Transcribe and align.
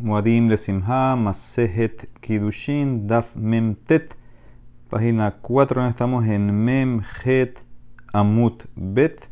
Muadim 0.00 0.48
Lesimha, 0.48 1.16
Masehet 1.16 2.08
Kidushin, 2.20 3.08
Daf 3.08 3.34
Memtet, 3.34 4.16
página 4.88 5.32
4, 5.42 5.88
estamos 5.88 6.24
en 6.28 6.54
Memhet 6.64 7.60
Amut 8.12 8.66
Bet, 8.76 9.28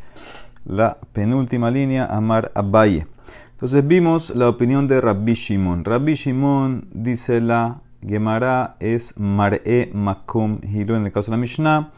la 0.65 0.97
penúltima 1.13 1.71
línea, 1.71 2.07
Amar 2.07 2.51
Abaye. 2.57 3.07
Entonces 3.53 3.87
vimos 3.87 4.35
la 4.35 4.49
opinión 4.49 4.89
de 4.89 5.01
Rabbi 5.01 5.35
Shimon. 5.35 5.85
Rabbi 5.85 6.15
Shimon 6.15 6.89
dice 6.93 7.41
la 7.41 7.83
Gemara 8.05 8.77
es 8.81 9.15
Mar'e 9.21 9.91
Makom 9.95 10.59
Hilo 10.65 10.97
en 10.97 11.07
el 11.07 11.13
caso 11.13 11.31
de 11.31 11.37
la 11.37 11.41
Mishnah, 11.41 11.93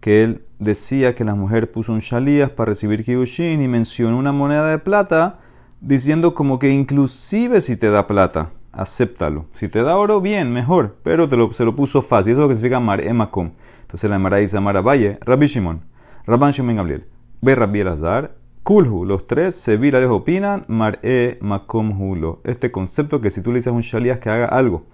que 0.00 0.24
él 0.24 0.44
decía 0.58 1.14
que 1.14 1.24
la 1.24 1.34
mujer 1.34 1.72
puso 1.72 1.94
un 1.94 2.00
shalías 2.00 2.50
para 2.50 2.68
recibir 2.68 3.02
Kidushin 3.02 3.62
y 3.62 3.68
mencionó 3.68 4.18
una 4.18 4.32
moneda 4.32 4.70
de 4.70 4.78
plata 4.78 5.38
diciendo 5.80 6.34
como 6.34 6.58
que 6.58 6.70
inclusive 6.70 7.60
si 7.60 7.76
te 7.76 7.90
da 7.90 8.06
plata, 8.06 8.52
acéptalo. 8.72 9.46
Si 9.52 9.68
te 9.68 9.82
da 9.82 9.96
oro, 9.96 10.20
bien, 10.20 10.52
mejor, 10.52 10.96
pero 11.02 11.28
te 11.28 11.36
lo, 11.36 11.52
se 11.52 11.64
lo 11.64 11.74
puso 11.74 12.02
fácil. 12.02 12.32
Eso 12.32 12.40
es 12.40 12.44
lo 12.44 12.48
que 12.48 12.54
significa 12.54 12.80
mar 12.80 13.06
emakom. 13.06 13.52
Entonces 13.82 14.08
la 14.08 14.18
Mara 14.18 14.36
dice 14.36 14.60
Mara 14.60 14.82
Valle, 14.82 15.18
Rabbi 15.22 15.46
Shimon, 15.46 15.82
Rabban 16.24 16.52
Shimon 16.52 16.76
Gabriel, 16.76 17.08
Ve 17.42 17.56
Rabbi 17.56 17.80
Elazar, 17.80 18.36
Kulhu, 18.62 19.04
los 19.04 19.26
tres, 19.26 19.56
Sevilla 19.56 19.98
de 19.98 20.06
opinan, 20.06 20.64
mar 20.68 21.00
e 21.02 21.38
makom 21.40 22.00
hulo. 22.00 22.40
Este 22.44 22.70
concepto 22.70 23.20
que 23.20 23.30
si 23.30 23.42
tú 23.42 23.50
le 23.50 23.56
dices 23.56 23.72
a 23.72 23.74
un 23.74 23.80
shalías 23.80 24.18
que 24.18 24.30
haga 24.30 24.46
algo 24.46 24.84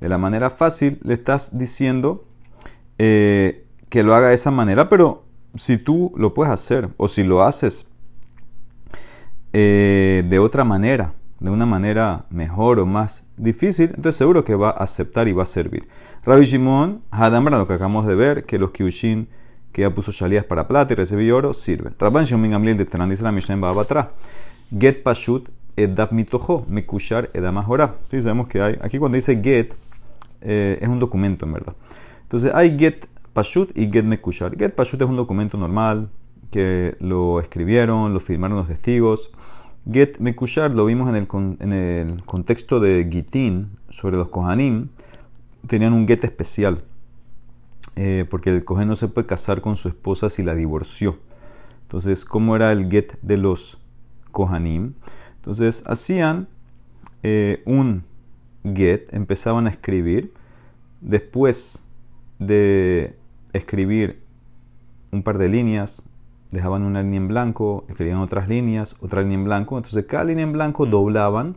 de 0.00 0.08
la 0.08 0.18
manera 0.18 0.50
fácil, 0.50 0.98
le 1.02 1.14
estás 1.14 1.56
diciendo 1.56 2.24
eh, 2.98 3.64
que 3.88 4.02
lo 4.02 4.14
haga 4.14 4.28
de 4.28 4.34
esa 4.34 4.50
manera, 4.50 4.88
pero 4.88 5.24
si 5.54 5.78
tú 5.78 6.12
lo 6.16 6.34
puedes 6.34 6.52
hacer 6.52 6.90
o 6.96 7.08
si 7.08 7.22
lo 7.22 7.42
haces 7.42 7.88
eh, 9.52 10.24
de 10.28 10.38
otra 10.38 10.64
manera, 10.64 11.14
de 11.40 11.50
una 11.50 11.66
manera 11.66 12.26
mejor 12.30 12.78
o 12.78 12.86
más 12.86 13.24
difícil, 13.36 13.90
entonces 13.90 14.16
seguro 14.16 14.44
que 14.44 14.54
va 14.54 14.70
a 14.70 14.84
aceptar 14.84 15.28
y 15.28 15.32
va 15.32 15.42
a 15.42 15.46
servir. 15.46 15.86
Rabbi 16.24 16.44
Shimon, 16.44 17.02
Hadamra, 17.10 17.58
lo 17.58 17.66
que 17.66 17.74
acabamos 17.74 18.06
de 18.06 18.14
ver, 18.14 18.44
que 18.44 18.58
los 18.58 18.70
Kyushin 18.70 19.28
que 19.72 19.82
ya 19.82 19.90
puso 19.90 20.12
shalías 20.12 20.44
para 20.44 20.68
plata 20.68 20.92
y 20.92 20.96
recibió 20.96 21.36
oro, 21.36 21.54
sirven. 21.54 21.94
Rabban 21.98 22.24
Shimon 22.24 22.50
Gamliel 22.50 22.76
de 22.76 22.84
Tenan 22.84 23.08
dice 23.08 23.22
la 23.22 23.32
Mishnah 23.32 23.56
atrás. 23.80 24.08
Get 24.78 25.02
Pashut 25.02 25.48
Edav 25.76 26.12
Mitojo, 26.12 26.66
Mekushar 26.68 27.30
Edamahora. 27.32 27.96
Sí, 28.10 28.20
sabemos 28.20 28.46
que 28.48 28.60
hay, 28.60 28.78
aquí 28.82 28.98
cuando 28.98 29.16
dice 29.16 29.40
Get, 29.42 29.74
eh, 30.42 30.78
es 30.80 30.88
un 30.88 30.98
documento 30.98 31.46
en 31.46 31.54
verdad. 31.54 31.74
Entonces 32.22 32.52
hay 32.54 32.78
Get 32.78 33.06
Pashut 33.32 33.76
y 33.76 33.90
Get 33.90 34.04
Mekushar. 34.04 34.56
Get 34.56 34.74
Pashut 34.74 35.00
es 35.00 35.08
un 35.08 35.16
documento 35.16 35.56
normal, 35.56 36.10
que 36.52 36.96
lo 37.00 37.40
escribieron, 37.40 38.14
lo 38.14 38.20
firmaron 38.20 38.58
los 38.58 38.68
testigos. 38.68 39.32
Get 39.90 40.18
Mekushar 40.18 40.72
lo 40.74 40.84
vimos 40.84 41.08
en 41.08 41.16
el, 41.16 41.26
en 41.60 41.72
el 41.72 42.22
contexto 42.24 42.78
de 42.78 43.08
Gitin 43.10 43.70
sobre 43.88 44.16
los 44.16 44.28
Kohanim. 44.28 44.90
Tenían 45.66 45.92
un 45.92 46.06
get 46.06 46.22
especial. 46.22 46.84
Eh, 47.96 48.26
porque 48.30 48.50
el 48.50 48.64
Kohen 48.64 48.88
no 48.88 48.96
se 48.96 49.08
puede 49.08 49.26
casar 49.26 49.60
con 49.60 49.76
su 49.76 49.88
esposa 49.88 50.30
si 50.30 50.42
la 50.42 50.54
divorció. 50.54 51.18
Entonces, 51.82 52.24
¿cómo 52.24 52.54
era 52.54 52.70
el 52.70 52.90
get 52.90 53.18
de 53.22 53.38
los 53.38 53.78
Kohanim? 54.30 54.94
Entonces, 55.36 55.82
hacían 55.86 56.48
eh, 57.22 57.62
un 57.66 58.04
get, 58.62 59.12
empezaban 59.12 59.66
a 59.66 59.70
escribir. 59.70 60.32
Después 61.00 61.84
de 62.38 63.16
escribir 63.52 64.22
un 65.10 65.22
par 65.22 65.38
de 65.38 65.48
líneas, 65.48 66.08
dejaban 66.52 66.84
una 66.84 67.02
línea 67.02 67.16
en 67.16 67.28
blanco, 67.28 67.84
escribían 67.88 68.18
otras 68.18 68.46
líneas, 68.46 68.94
otra 69.00 69.22
línea 69.22 69.38
en 69.38 69.44
blanco. 69.44 69.76
Entonces 69.76 70.04
cada 70.06 70.24
línea 70.24 70.44
en 70.44 70.52
blanco 70.52 70.86
doblaban, 70.86 71.56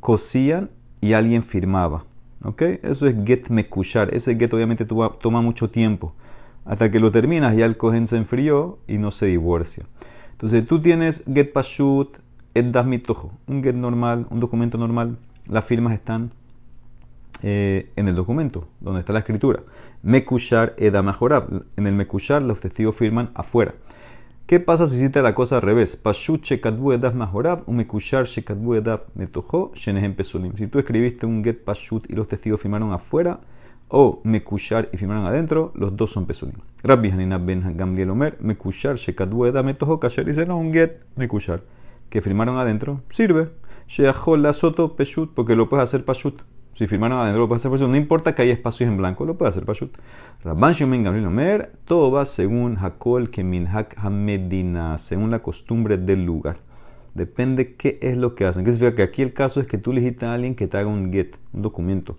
cosían 0.00 0.70
y 1.00 1.14
alguien 1.14 1.42
firmaba. 1.42 2.04
¿Ok? 2.44 2.62
Eso 2.82 3.06
es 3.06 3.14
get 3.24 3.48
mekushar. 3.48 4.12
Ese 4.14 4.36
get 4.36 4.52
obviamente 4.52 4.84
toma 4.84 5.40
mucho 5.40 5.70
tiempo. 5.70 6.12
Hasta 6.64 6.90
que 6.90 7.00
lo 7.00 7.10
terminas 7.10 7.56
ya 7.56 7.64
el 7.64 7.76
cohen 7.76 8.06
se 8.06 8.16
enfrió 8.16 8.78
y 8.86 8.98
no 8.98 9.10
se 9.12 9.26
divorcia. 9.26 9.86
Entonces 10.32 10.66
tú 10.66 10.80
tienes 10.80 11.22
get 11.32 11.52
pashut, 11.52 12.18
et 12.54 12.66
das 12.72 12.86
mitojo. 12.86 13.32
Un 13.46 13.62
get 13.62 13.74
normal, 13.74 14.26
un 14.30 14.40
documento 14.40 14.76
normal. 14.76 15.18
Las 15.48 15.64
firmas 15.64 15.92
están 15.92 16.32
eh, 17.42 17.92
en 17.96 18.08
el 18.08 18.16
documento, 18.16 18.66
donde 18.80 19.00
está 19.00 19.12
la 19.12 19.20
escritura. 19.20 19.62
Mekushar 20.02 20.74
eda 20.78 21.02
mejorab. 21.02 21.64
En 21.76 21.86
el 21.86 21.94
mekushar 21.94 22.42
los 22.42 22.60
testigos 22.60 22.96
firman 22.96 23.30
afuera. 23.34 23.74
¿Qué 24.46 24.60
pasa 24.60 24.86
si 24.86 24.94
hiciste 24.94 25.22
la 25.22 25.34
cosa 25.34 25.56
al 25.56 25.62
revés? 25.62 25.96
Pesulim. 30.14 30.56
Si 30.56 30.68
tú 30.68 30.78
escribiste 30.78 31.26
un 31.26 31.42
get 31.42 31.64
pashut 31.64 32.08
y 32.08 32.14
los 32.14 32.28
testigos 32.28 32.60
firmaron 32.60 32.92
afuera, 32.92 33.40
o 33.88 34.20
mekushar 34.22 34.88
y 34.92 34.98
firmaron 34.98 35.26
adentro, 35.26 35.72
los 35.74 35.96
dos 35.96 36.12
son 36.12 36.26
pesulim. 36.26 36.54
Rabbi 36.84 37.10
Hanina 37.10 37.38
ben 37.38 37.76
Gamliel 37.76 38.10
Omer, 38.10 38.36
mekushar 38.40 38.94
shekadbu 38.94 39.46
edaf 39.46 39.64
metojo, 39.64 39.98
kasher 39.98 40.46
no, 40.46 40.58
un 40.58 40.72
get 40.72 41.00
mekushar. 41.16 41.64
Que 42.08 42.22
firmaron 42.22 42.56
adentro, 42.58 43.00
sirve. 43.08 43.50
Sheachol 43.88 44.42
la 44.42 44.52
soto 44.52 44.94
porque 45.34 45.56
lo 45.56 45.68
puedes 45.68 45.82
hacer 45.82 46.04
pashut. 46.04 46.42
Si 46.76 46.86
firmaron 46.86 47.18
adentro, 47.18 47.40
lo 47.40 47.48
puede 47.48 47.56
hacer 47.56 47.70
Pashut. 47.70 47.88
No 47.88 47.96
importa 47.96 48.34
que 48.34 48.42
haya 48.42 48.52
espacios 48.52 48.90
en 48.90 48.98
blanco, 48.98 49.24
lo 49.24 49.38
puede 49.38 49.48
hacer 49.48 49.64
Pashut. 49.64 49.96
Rabban 50.44 50.74
Shimon 50.74 51.04
Gamliel 51.04 51.26
Omer, 51.26 51.72
todo 51.86 52.10
va 52.10 52.26
según 52.26 52.76
Hakol 52.76 53.30
Keminhak 53.30 53.96
Hamedina, 53.96 54.98
según 54.98 55.30
la 55.30 55.38
costumbre 55.38 55.96
del 55.96 56.26
lugar. 56.26 56.58
Depende 57.14 57.76
qué 57.76 57.98
es 58.02 58.18
lo 58.18 58.34
que 58.34 58.44
hacen. 58.44 58.62
¿Qué 58.62 58.72
significa? 58.72 58.94
Que 58.94 59.02
aquí 59.04 59.22
el 59.22 59.32
caso 59.32 59.58
es 59.62 59.66
que 59.66 59.78
tú 59.78 59.94
le 59.94 60.02
dijiste 60.02 60.26
a 60.26 60.34
alguien 60.34 60.54
que 60.54 60.66
te 60.66 60.76
haga 60.76 60.90
un 60.90 61.10
get, 61.10 61.38
un 61.54 61.62
documento. 61.62 62.18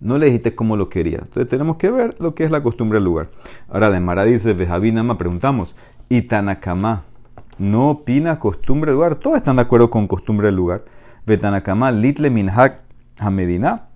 No 0.00 0.18
le 0.18 0.26
dijiste 0.26 0.54
cómo 0.54 0.76
lo 0.76 0.90
quería. 0.90 1.20
Entonces 1.22 1.48
tenemos 1.48 1.76
que 1.76 1.90
ver 1.90 2.14
lo 2.20 2.34
que 2.34 2.44
es 2.44 2.50
la 2.50 2.62
costumbre 2.62 2.98
del 2.98 3.04
lugar. 3.04 3.30
Ahora, 3.70 3.90
de 3.90 4.00
Mara 4.00 4.26
dice, 4.26 4.52
Bejavinama, 4.52 5.16
preguntamos, 5.16 5.76
¿y 6.10 6.20
Tanakama 6.20 7.04
no 7.56 7.88
opina 7.88 8.38
costumbre 8.38 8.90
del 8.90 8.96
lugar? 8.96 9.14
Todos 9.14 9.38
están 9.38 9.56
de 9.56 9.62
acuerdo 9.62 9.88
con 9.88 10.06
costumbre 10.06 10.48
del 10.48 10.56
lugar. 10.56 10.84
Betanakama, 11.24 11.90
Litle 11.90 12.28
Minhak 12.28 12.82
Hamedina. 13.16 13.93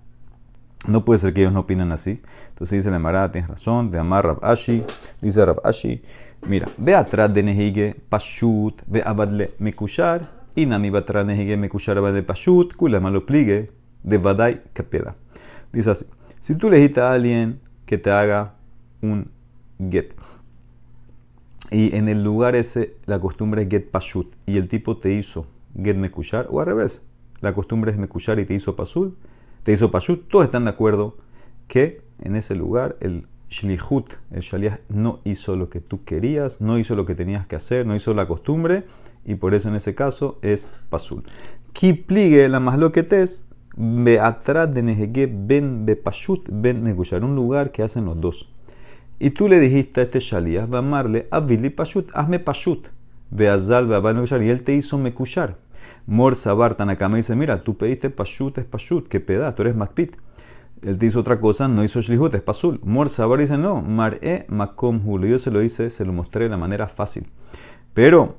No 0.87 1.03
puede 1.03 1.19
ser 1.19 1.33
que 1.33 1.41
ellos 1.41 1.53
no 1.53 1.61
opinan 1.61 1.91
así. 1.91 2.21
Entonces 2.49 2.79
dice 2.79 2.91
la 2.91 2.99
Marada, 2.99 3.31
tienes 3.31 3.49
razón, 3.49 3.91
de 3.91 3.99
amar 3.99 4.25
Rab 4.25 4.39
Ashi, 4.43 4.83
dice 5.21 5.45
Rab 5.45 5.59
Ashi, 5.63 6.01
mira, 6.47 6.69
ve 6.77 6.95
atrás 6.95 7.33
de 7.33 7.43
Nehige 7.43 7.95
Pashut, 8.07 8.81
ve 8.87 9.03
abadle 9.05 9.51
Mekushar, 9.59 10.39
y 10.55 10.65
Nami 10.65 10.95
atrás 10.95 11.25
Nehige 11.25 11.57
Mekushar 11.57 11.97
abadle 11.97 12.23
Pashut, 12.23 12.75
kula 12.75 12.99
malo 12.99 13.25
pligue, 13.25 13.71
de 14.03 14.17
Badai 14.17 14.61
Kapeda. 14.73 15.15
Dice 15.73 15.91
así, 15.91 16.05
si 16.39 16.55
tú 16.55 16.69
le 16.69 16.77
dijiste 16.77 17.01
a 17.01 17.11
alguien 17.11 17.59
que 17.85 17.97
te 17.97 18.09
haga 18.09 18.55
un 19.01 19.31
get, 19.91 20.13
y 21.71 21.95
en 21.95 22.07
el 22.07 22.23
lugar 22.23 22.55
ese 22.55 22.95
la 23.05 23.19
costumbre 23.19 23.63
es 23.63 23.69
get 23.69 23.91
Pashut, 23.91 24.33
y 24.45 24.57
el 24.57 24.69
tipo 24.69 24.97
te 24.97 25.11
hizo 25.11 25.45
get 25.75 25.97
Mekushar, 25.97 26.47
o 26.49 26.61
al 26.61 26.67
revés, 26.67 27.01
la 27.41 27.53
costumbre 27.53 27.91
es 27.91 27.97
Mekushar 27.97 28.39
y 28.39 28.45
te 28.45 28.53
hizo 28.53 28.75
Pasul, 28.75 29.17
te 29.69 29.73
hizo 29.73 29.91
Pashut, 29.91 30.27
todos 30.29 30.45
están 30.45 30.63
de 30.63 30.71
acuerdo 30.71 31.17
que 31.67 32.01
en 32.23 32.35
ese 32.35 32.55
lugar 32.55 32.97
el 33.01 33.27
Shlihut, 33.51 34.15
el 34.31 34.41
Shaliah, 34.41 34.79
no 34.89 35.19
hizo 35.25 35.55
lo 35.55 35.69
que 35.69 35.79
tú 35.79 36.03
querías, 36.03 36.59
no 36.59 36.79
hizo 36.79 36.95
lo 36.95 37.05
que 37.05 37.13
tenías 37.13 37.45
que 37.45 37.55
hacer, 37.55 37.85
no 37.85 37.95
hizo 37.95 38.15
la 38.15 38.27
costumbre, 38.27 38.85
y 39.25 39.35
por 39.35 39.53
eso 39.53 39.69
en 39.69 39.75
ese 39.75 39.93
caso 39.93 40.39
es 40.41 40.71
Pasul. 40.89 41.23
pligue 42.07 42.49
la 42.49 42.59
más 42.59 42.79
lo 42.79 42.91
que 42.91 43.01
atrás 44.19 44.73
de 44.73 44.81
Nejegue 44.81 45.31
ben 45.31 45.85
be 45.85 45.95
Pashut 45.95 46.49
ben 46.51 46.81
Megushar, 46.81 47.23
un 47.23 47.35
lugar 47.35 47.71
que 47.71 47.83
hacen 47.83 48.05
los 48.05 48.19
dos. 48.19 48.51
Y 49.19 49.29
tú 49.29 49.47
le 49.47 49.59
dijiste 49.59 50.01
a 50.01 50.03
este 50.05 50.19
Shaliah, 50.19 50.65
va 50.65 50.79
a 50.79 50.79
amarle, 50.79 51.27
Avili 51.29 51.69
Pashut, 51.69 52.09
hazme 52.15 52.39
Pashut, 52.39 52.87
ve 53.29 53.49
Azal, 53.49 53.85
ve 53.85 54.45
y 54.45 54.49
él 54.49 54.63
te 54.63 54.73
hizo 54.73 54.97
Mekushar. 54.97 55.68
Mor 56.05 56.35
Sabar 56.35 56.75
Tanakama 56.75 57.17
dice, 57.17 57.35
mira, 57.35 57.63
tú 57.63 57.77
pediste 57.77 58.09
Pashut, 58.09 58.57
es 58.57 58.65
Pashut, 58.65 59.07
qué 59.07 59.19
peda, 59.19 59.53
tú 59.55 59.61
eres 59.61 59.75
Makpit. 59.75 60.15
Él 60.81 60.97
te 60.97 61.05
hizo 61.05 61.19
otra 61.19 61.39
cosa, 61.39 61.67
no 61.67 61.83
hizo 61.83 62.01
Shlihut, 62.01 62.33
es 62.35 62.41
Pasul. 62.41 62.79
Mor 62.83 63.09
Sabar 63.09 63.39
dice, 63.39 63.57
no, 63.57 63.81
Mar'e 63.81 64.45
Makom 64.47 65.01
Hulu. 65.05 65.27
Yo 65.27 65.39
se 65.39 65.51
lo 65.51 65.61
hice, 65.61 65.89
se 65.89 66.05
lo 66.05 66.13
mostré 66.13 66.45
de 66.45 66.49
la 66.49 66.57
manera 66.57 66.87
fácil. 66.87 67.27
Pero, 67.93 68.37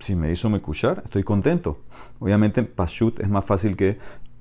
si 0.00 0.16
me 0.16 0.32
hizo 0.32 0.48
Mekushar, 0.48 1.02
estoy 1.04 1.22
contento. 1.22 1.80
Obviamente, 2.18 2.62
Pashut 2.62 3.20
es 3.20 3.28
más 3.28 3.44
fácil 3.44 3.76
que 3.76 3.98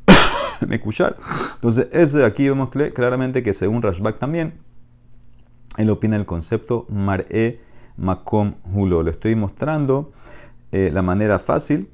Mekushar. 0.68 1.18
Entonces, 1.56 1.88
ese 1.92 2.20
de 2.20 2.26
aquí 2.26 2.48
vemos 2.48 2.70
claramente 2.94 3.44
que 3.44 3.54
según 3.54 3.82
Rashbak 3.82 4.18
también, 4.18 4.54
él 5.78 5.90
opina 5.90 6.16
el 6.16 6.26
concepto 6.26 6.86
Mar'e 6.90 7.60
Makom 7.98 8.56
Hulo. 8.74 9.04
Le 9.04 9.12
estoy 9.12 9.36
mostrando 9.36 10.14
eh, 10.72 10.90
la 10.94 11.02
manera 11.02 11.38
fácil 11.38 11.90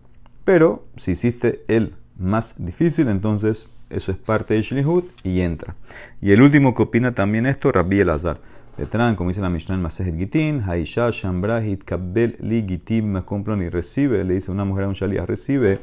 pero 0.47 0.85
si 0.95 1.11
hiciste 1.11 1.65
el 1.67 1.93
más 2.17 2.55
difícil, 2.65 3.09
entonces 3.09 3.67
eso 3.89 4.13
es 4.13 4.17
parte 4.17 4.53
de 4.53 4.61
Shlihut 4.61 5.03
y 5.21 5.41
entra. 5.41 5.75
Y 6.21 6.31
el 6.31 6.41
último 6.41 6.73
que 6.73 6.83
opina 6.83 7.13
también 7.13 7.45
esto, 7.45 7.69
Rabbi 7.69 7.99
Elazar. 7.99 8.39
Detrán, 8.77 9.17
como 9.17 9.29
dice 9.29 9.41
la 9.41 9.49
Mishnah 9.49 9.75
en 9.75 9.81
Masejet 9.81 10.17
Gitin, 10.17 10.61
Haisha 10.65 11.09
Shambrahit 11.11 11.83
Kabel 11.83 12.37
Li 12.39 13.01
me 13.01 13.25
compran 13.25 13.61
y 13.61 13.67
recibe, 13.67 14.23
le 14.23 14.35
dice 14.35 14.49
una 14.49 14.63
mujer 14.63 14.85
a 14.85 14.87
un 14.87 14.93
shalia, 14.93 15.25
recibe 15.25 15.81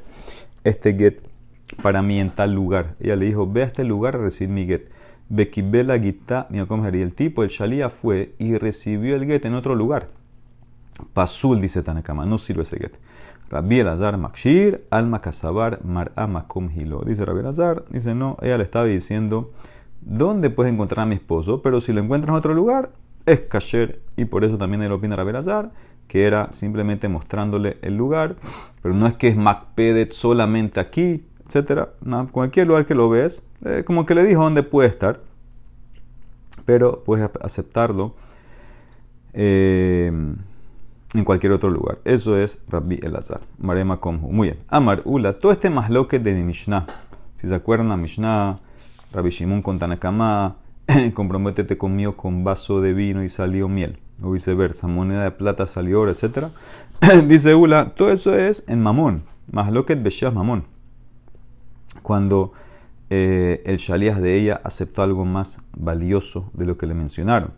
este 0.65 0.95
get 0.95 1.21
para 1.83 2.01
mí 2.01 2.19
en 2.19 2.31
tal 2.31 2.55
lugar. 2.55 2.95
Ella 3.01 3.17
le 3.17 3.27
dijo, 3.27 3.47
ve 3.47 3.65
a 3.65 3.67
este 3.67 3.85
lugar 3.85 4.17
a 4.17 4.21
recibir 4.21 4.49
mi 4.49 4.65
get. 4.65 4.91
Bekibela 5.29 5.99
gita 5.99 6.49
Y 6.51 6.57
el 6.57 7.15
tipo, 7.15 7.43
el 7.43 7.51
shalía, 7.51 7.91
fue 7.91 8.35
y 8.39 8.57
recibió 8.57 9.15
el 9.15 9.27
get 9.27 9.45
en 9.45 9.57
otro 9.57 9.75
lugar. 9.75 10.09
Pasul, 11.13 11.61
dice 11.61 11.83
Tanakama, 11.83 12.25
no 12.25 12.39
sirve 12.39 12.63
ese 12.63 12.79
get. 12.79 12.95
Rabbi 13.55 13.79
Elazar 13.79 14.19
Makshir, 14.19 14.85
Alma 14.91 15.21
Kasabar, 15.21 15.85
Mar 15.85 16.11
Amakum 16.17 16.73
Hilo. 16.77 17.03
Dice 17.07 17.25
Rabbi 17.25 17.39
Elazar, 17.39 17.85
dice 17.89 18.13
no, 18.13 18.37
ella 18.43 18.59
le 18.59 18.65
estaba 18.65 18.85
diciendo, 18.87 19.53
¿dónde 20.01 20.51
puedes 20.51 20.73
encontrar 20.73 21.05
a 21.05 21.07
mi 21.07 21.15
esposo? 21.15 21.63
Pero 21.63 21.81
si 21.81 21.93
lo 21.93 22.01
encuentras 22.01 22.33
en 22.33 22.39
otro 22.39 22.53
lugar, 22.53 22.91
es 23.27 23.43
kasher. 23.43 24.01
Y 24.17 24.25
por 24.25 24.43
eso 24.43 24.59
también 24.59 24.83
él 24.83 24.91
opina 24.91 25.15
Rabbi 25.15 25.31
Elazar, 25.31 25.71
que 26.09 26.25
era 26.25 26.53
simplemente 26.53 27.09
mostrándole 27.09 27.79
el 27.83 27.97
lugar, 27.97 28.35
pero 28.83 28.93
no 28.93 29.07
es 29.07 29.15
que 29.15 29.29
es 29.29 29.37
Macpedet 29.37 30.11
solamente 30.11 30.81
aquí, 30.81 31.25
etcétera. 31.47 31.91
No, 32.01 32.27
cualquier 32.33 32.67
lugar 32.67 32.87
que 32.87 32.97
lo 32.97 33.09
ves, 33.09 33.45
eh, 33.65 33.85
como 33.87 34.05
que 34.05 34.17
le 34.17 34.25
dijo 34.25 34.43
dónde 34.43 34.65
puede 34.65 34.89
estar, 34.89 35.21
pero 36.65 37.05
puedes 37.05 37.31
aceptarlo. 37.41 38.17
Eh, 39.33 40.11
en 41.15 41.25
cualquier 41.25 41.53
otro 41.53 41.71
lugar. 41.71 41.99
Eso 42.05 42.37
es 42.37 42.61
Rabbi 42.69 42.99
Elazar. 43.03 43.41
Marema 43.59 44.01
Komhu. 44.01 44.31
Muy 44.33 44.49
bien. 44.49 44.61
Amar 44.69 45.03
Ula. 45.05 45.39
Todo 45.39 45.53
este 45.53 45.71
masloque 45.71 46.19
de 46.19 46.35
mi 46.35 46.43
Mishnah. 46.43 46.87
Si 47.37 47.47
se 47.47 47.55
acuerdan 47.55 47.89
la 47.89 47.97
Mishnah, 47.97 48.59
Rabbi 49.13 49.31
Shimon 49.31 49.63
con 49.63 49.79
Tanakama, 49.79 50.57
comprométete 51.15 51.79
conmigo 51.79 52.17
con 52.17 52.43
vaso 52.45 52.81
de 52.81 52.93
vino 52.93 53.23
y 53.23 53.29
salió 53.29 53.69
miel. 53.69 53.99
O 54.23 54.33
viceversa, 54.33 54.87
moneda 54.87 55.25
de 55.25 55.31
plata 55.31 55.67
salió 55.67 56.01
oro, 56.01 56.11
etc. 56.13 56.49
Dice 57.27 57.55
Ula, 57.55 57.95
todo 57.95 58.11
eso 58.11 58.37
es 58.37 58.65
en 58.69 58.83
Mamón. 58.83 59.25
Masloquet 59.51 60.03
Beshas 60.03 60.35
Mamón. 60.35 60.65
Cuando 62.03 62.53
eh, 63.11 63.63
el 63.67 63.77
Shalias 63.77 64.21
de 64.21 64.39
ella 64.39 64.61
aceptó 64.65 65.03
algo 65.03 65.25
más 65.25 65.61
valioso 65.77 66.51
de 66.55 66.67
lo 66.67 66.77
que 66.77 66.87
le 66.87 66.95
mencionaron 66.95 67.53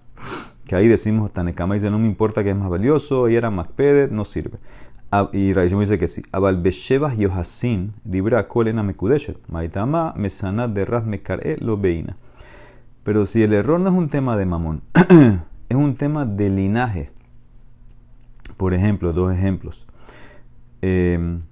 que 0.66 0.74
ahí 0.74 0.88
decimos, 0.88 1.32
Tanekama 1.32 1.74
dice, 1.74 1.90
no 1.90 1.98
me 1.98 2.06
importa 2.06 2.42
que 2.42 2.50
es 2.50 2.56
más 2.56 2.68
valioso, 2.68 3.28
y 3.28 3.36
era 3.36 3.50
más 3.50 3.68
pedet, 3.68 4.10
no 4.10 4.24
sirve. 4.24 4.58
Ah, 5.12 5.30
y 5.32 5.52
Raishim 5.52 5.78
dice 5.78 5.98
que 5.98 6.08
sí. 6.08 6.22
Abal 6.32 6.60
Beshevas 6.60 7.16
Yohasin, 7.16 7.94
Dibra 8.04 8.48
Kolena 8.48 8.82
Mekudeshet, 8.82 9.38
Maitama, 9.48 10.12
Mesanat 10.16 10.72
de 10.72 10.84
Raz 10.84 11.06
Mekare 11.06 11.56
lo 11.60 11.78
veina. 11.78 12.16
Pero 13.04 13.24
si 13.24 13.42
el 13.42 13.52
error 13.52 13.78
no 13.78 13.88
es 13.88 13.94
un 13.94 14.08
tema 14.08 14.36
de 14.36 14.46
mamón, 14.46 14.82
es 15.68 15.76
un 15.76 15.94
tema 15.94 16.26
de 16.26 16.50
linaje. 16.50 17.12
Por 18.56 18.74
ejemplo, 18.74 19.12
dos 19.12 19.32
ejemplos. 19.32 19.86
Em, 20.82 21.42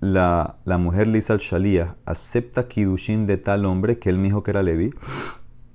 la, 0.00 0.56
la, 0.66 0.76
mujer 0.76 1.06
Lisa 1.06 1.32
al 1.32 1.96
acepta 2.04 2.68
Kidushin 2.68 3.26
de 3.26 3.38
tal 3.38 3.64
hombre 3.64 3.98
que 3.98 4.10
él 4.10 4.22
dijo 4.22 4.42
que 4.42 4.50
era 4.50 4.62
Levi. 4.62 4.90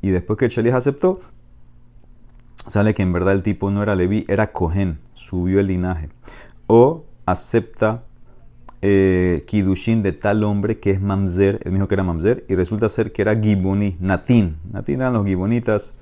Y 0.04 0.12
después 0.12 0.38
que 0.38 0.46
el 0.46 0.52
Shalías 0.52 0.76
aceptó, 0.76 1.22
sale 2.70 2.94
que 2.94 3.02
en 3.02 3.12
verdad 3.12 3.34
el 3.34 3.44
tipo 3.44 3.72
no 3.72 3.84
era 3.84 3.96
Leví, 3.96 4.26
era 4.28 4.52
Cohen, 4.52 5.00
subió 5.14 5.60
el 5.60 5.68
linaje. 5.68 6.10
O 6.68 7.04
acepta 7.26 8.04
eh, 8.82 9.44
Kidushin 9.48 10.04
de 10.04 10.14
tal 10.14 10.44
hombre 10.44 10.80
que 10.80 10.92
es 10.92 11.02
Mamzer, 11.02 11.60
él 11.66 11.74
dijo 11.74 11.88
que 11.88 11.96
era 11.96 12.04
Mamzer, 12.04 12.46
y 12.48 12.56
resulta 12.56 12.88
ser 12.88 13.12
que 13.12 13.24
era 13.24 13.36
Giboni, 13.36 13.98
Natín. 14.00 14.58
Natín 14.72 15.02
eran 15.02 15.14
los 15.14 15.26
Gibonitas, 15.26 15.98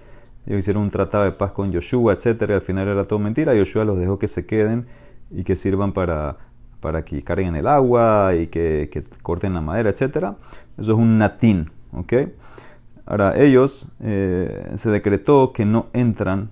ellos 0.45 0.59
hicieron 0.59 0.83
un 0.83 0.89
tratado 0.91 1.23
de 1.23 1.31
paz 1.31 1.51
con 1.51 1.71
Yoshua, 1.71 2.13
etc. 2.13 2.51
Al 2.51 2.61
final 2.61 2.87
era 2.87 3.03
todo 3.05 3.19
mentira. 3.19 3.53
Yoshua 3.53 3.83
los 3.83 3.97
dejó 3.97 4.17
que 4.17 4.29
se 4.29 4.45
queden 4.45 4.85
y 5.29 5.43
que 5.43 5.57
sirvan 5.57 5.91
para, 5.91 6.37
para 6.79 7.03
que 7.03 7.21
carguen 7.21 7.55
el 7.55 7.67
agua 7.67 8.33
y 8.33 8.47
que, 8.47 8.89
que 8.89 9.03
corten 9.21 9.53
la 9.53 9.61
madera, 9.61 9.89
etc. 9.89 10.35
Eso 10.77 10.91
es 10.93 10.97
un 10.97 11.17
Natín, 11.17 11.69
¿ok? 11.91 12.13
Ahora, 13.05 13.37
ellos 13.37 13.87
eh, 14.01 14.73
se 14.75 14.89
decretó 14.89 15.53
que 15.53 15.65
no 15.65 15.87
entran 15.93 16.49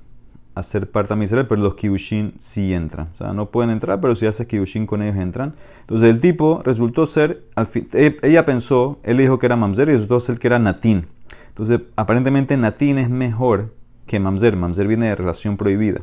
a 0.55 0.63
ser 0.63 0.89
parte 0.89 1.13
de 1.13 1.23
Israel, 1.23 1.47
pero 1.47 1.61
los 1.61 1.75
Kiushin 1.75 2.33
sí 2.39 2.73
entran. 2.73 3.09
O 3.11 3.15
sea, 3.15 3.33
no 3.33 3.51
pueden 3.51 3.69
entrar, 3.69 3.99
pero 3.99 4.15
si 4.15 4.25
haces 4.25 4.47
Kiushin 4.47 4.87
con 4.87 5.03
ellos 5.03 5.17
entran. 5.17 5.53
Entonces 5.81 6.09
el 6.09 6.21
tipo 6.21 6.61
resultó 6.63 7.05
ser, 7.05 7.43
al 7.55 7.67
fin, 7.67 7.87
e, 7.93 8.17
ella 8.23 8.45
pensó, 8.45 8.97
él 9.03 9.17
dijo 9.17 9.37
que 9.37 9.45
era 9.45 9.57
Mamzer 9.57 9.89
y 9.89 9.93
resultó 9.93 10.19
ser 10.21 10.39
que 10.39 10.47
era 10.47 10.57
Natín. 10.57 11.07
Entonces, 11.49 11.81
aparentemente 11.95 12.55
Natín 12.57 12.97
es 12.97 13.09
mejor 13.09 13.73
que 14.07 14.19
Mamzer. 14.19 14.55
Mamzer 14.55 14.87
viene 14.87 15.07
de 15.07 15.15
relación 15.15 15.57
prohibida. 15.57 16.01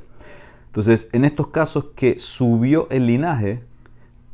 Entonces, 0.67 1.09
en 1.13 1.25
estos 1.25 1.49
casos 1.49 1.87
que 1.95 2.19
subió 2.19 2.89
el 2.91 3.07
linaje, 3.07 3.63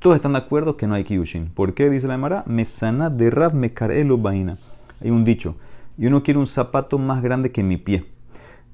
todos 0.00 0.16
están 0.16 0.32
de 0.32 0.38
acuerdo 0.38 0.76
que 0.76 0.86
no 0.86 0.94
hay 0.94 1.04
Kiushin. 1.04 1.48
¿Por 1.48 1.74
qué? 1.74 1.90
Dice 1.90 2.08
la 2.08 2.14
Emara, 2.14 2.44
Mesana 2.46 3.08
de 3.08 3.30
Rav 3.30 3.54
Mekarelo 3.54 4.18
Baina. 4.18 4.58
Hay 5.00 5.10
un 5.10 5.24
dicho, 5.24 5.56
y 5.96 6.06
uno 6.06 6.22
quiere 6.24 6.38
un 6.38 6.46
zapato 6.46 6.98
más 6.98 7.22
grande 7.22 7.52
que 7.52 7.62
mi 7.62 7.76
pie. 7.76 8.04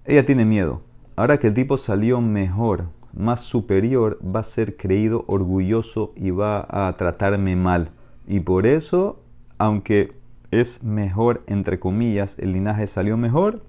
Ella 0.07 0.25
tiene 0.25 0.45
miedo 0.45 0.83
Ahora 1.17 1.39
que 1.39 1.47
el 1.47 1.55
tipo 1.55 1.77
salió 1.77 2.21
mejor, 2.21 2.89
más 3.13 3.41
superior, 3.41 4.19
va 4.25 4.41
a 4.41 4.43
ser 4.43 4.77
creído 4.77 5.25
orgulloso 5.29 6.13
y 6.17 6.31
va 6.31 6.67
a 6.69 6.93
tratarme 6.97 7.55
mal. 7.55 7.91
Y 8.27 8.41
por 8.41 8.67
eso, 8.67 9.23
aunque 9.57 10.13
es 10.51 10.83
mejor, 10.83 11.45
entre 11.47 11.79
comillas, 11.79 12.37
el 12.41 12.53
linaje 12.53 12.89
salió 12.89 13.17
mejor, 13.17 13.63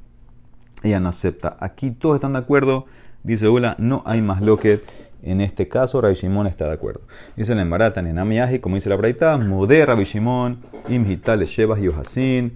ella 0.81 1.00
no 1.00 1.09
acepta. 1.09 1.56
Aquí 1.59 1.92
todos 1.92 2.15
están 2.15 2.33
de 2.33 2.39
acuerdo, 2.39 2.88
dice 3.21 3.47
Ula, 3.47 3.75
no 3.77 4.01
hay 4.07 4.24
más 4.24 4.42
lo 4.42 4.57
que 4.57 4.81
en 5.21 5.39
este 5.39 5.68
caso 5.68 6.01
Rabbi 6.01 6.15
Shimon 6.15 6.47
está 6.47 6.65
de 6.65 6.74
acuerdo. 6.74 7.01
Dice 7.36 7.53
la 7.53 7.62
Embarata, 7.62 8.00
en 8.00 8.59
como 8.59 8.74
dice 8.74 8.89
la 8.89 8.95
Braita, 8.95 9.38
Moder 9.38 9.88
Rabbi 9.88 10.06
Shimon, 10.06 10.62
Imhitale 10.89 11.45
Shebas 11.45 11.80
Yohasin, 11.80 12.53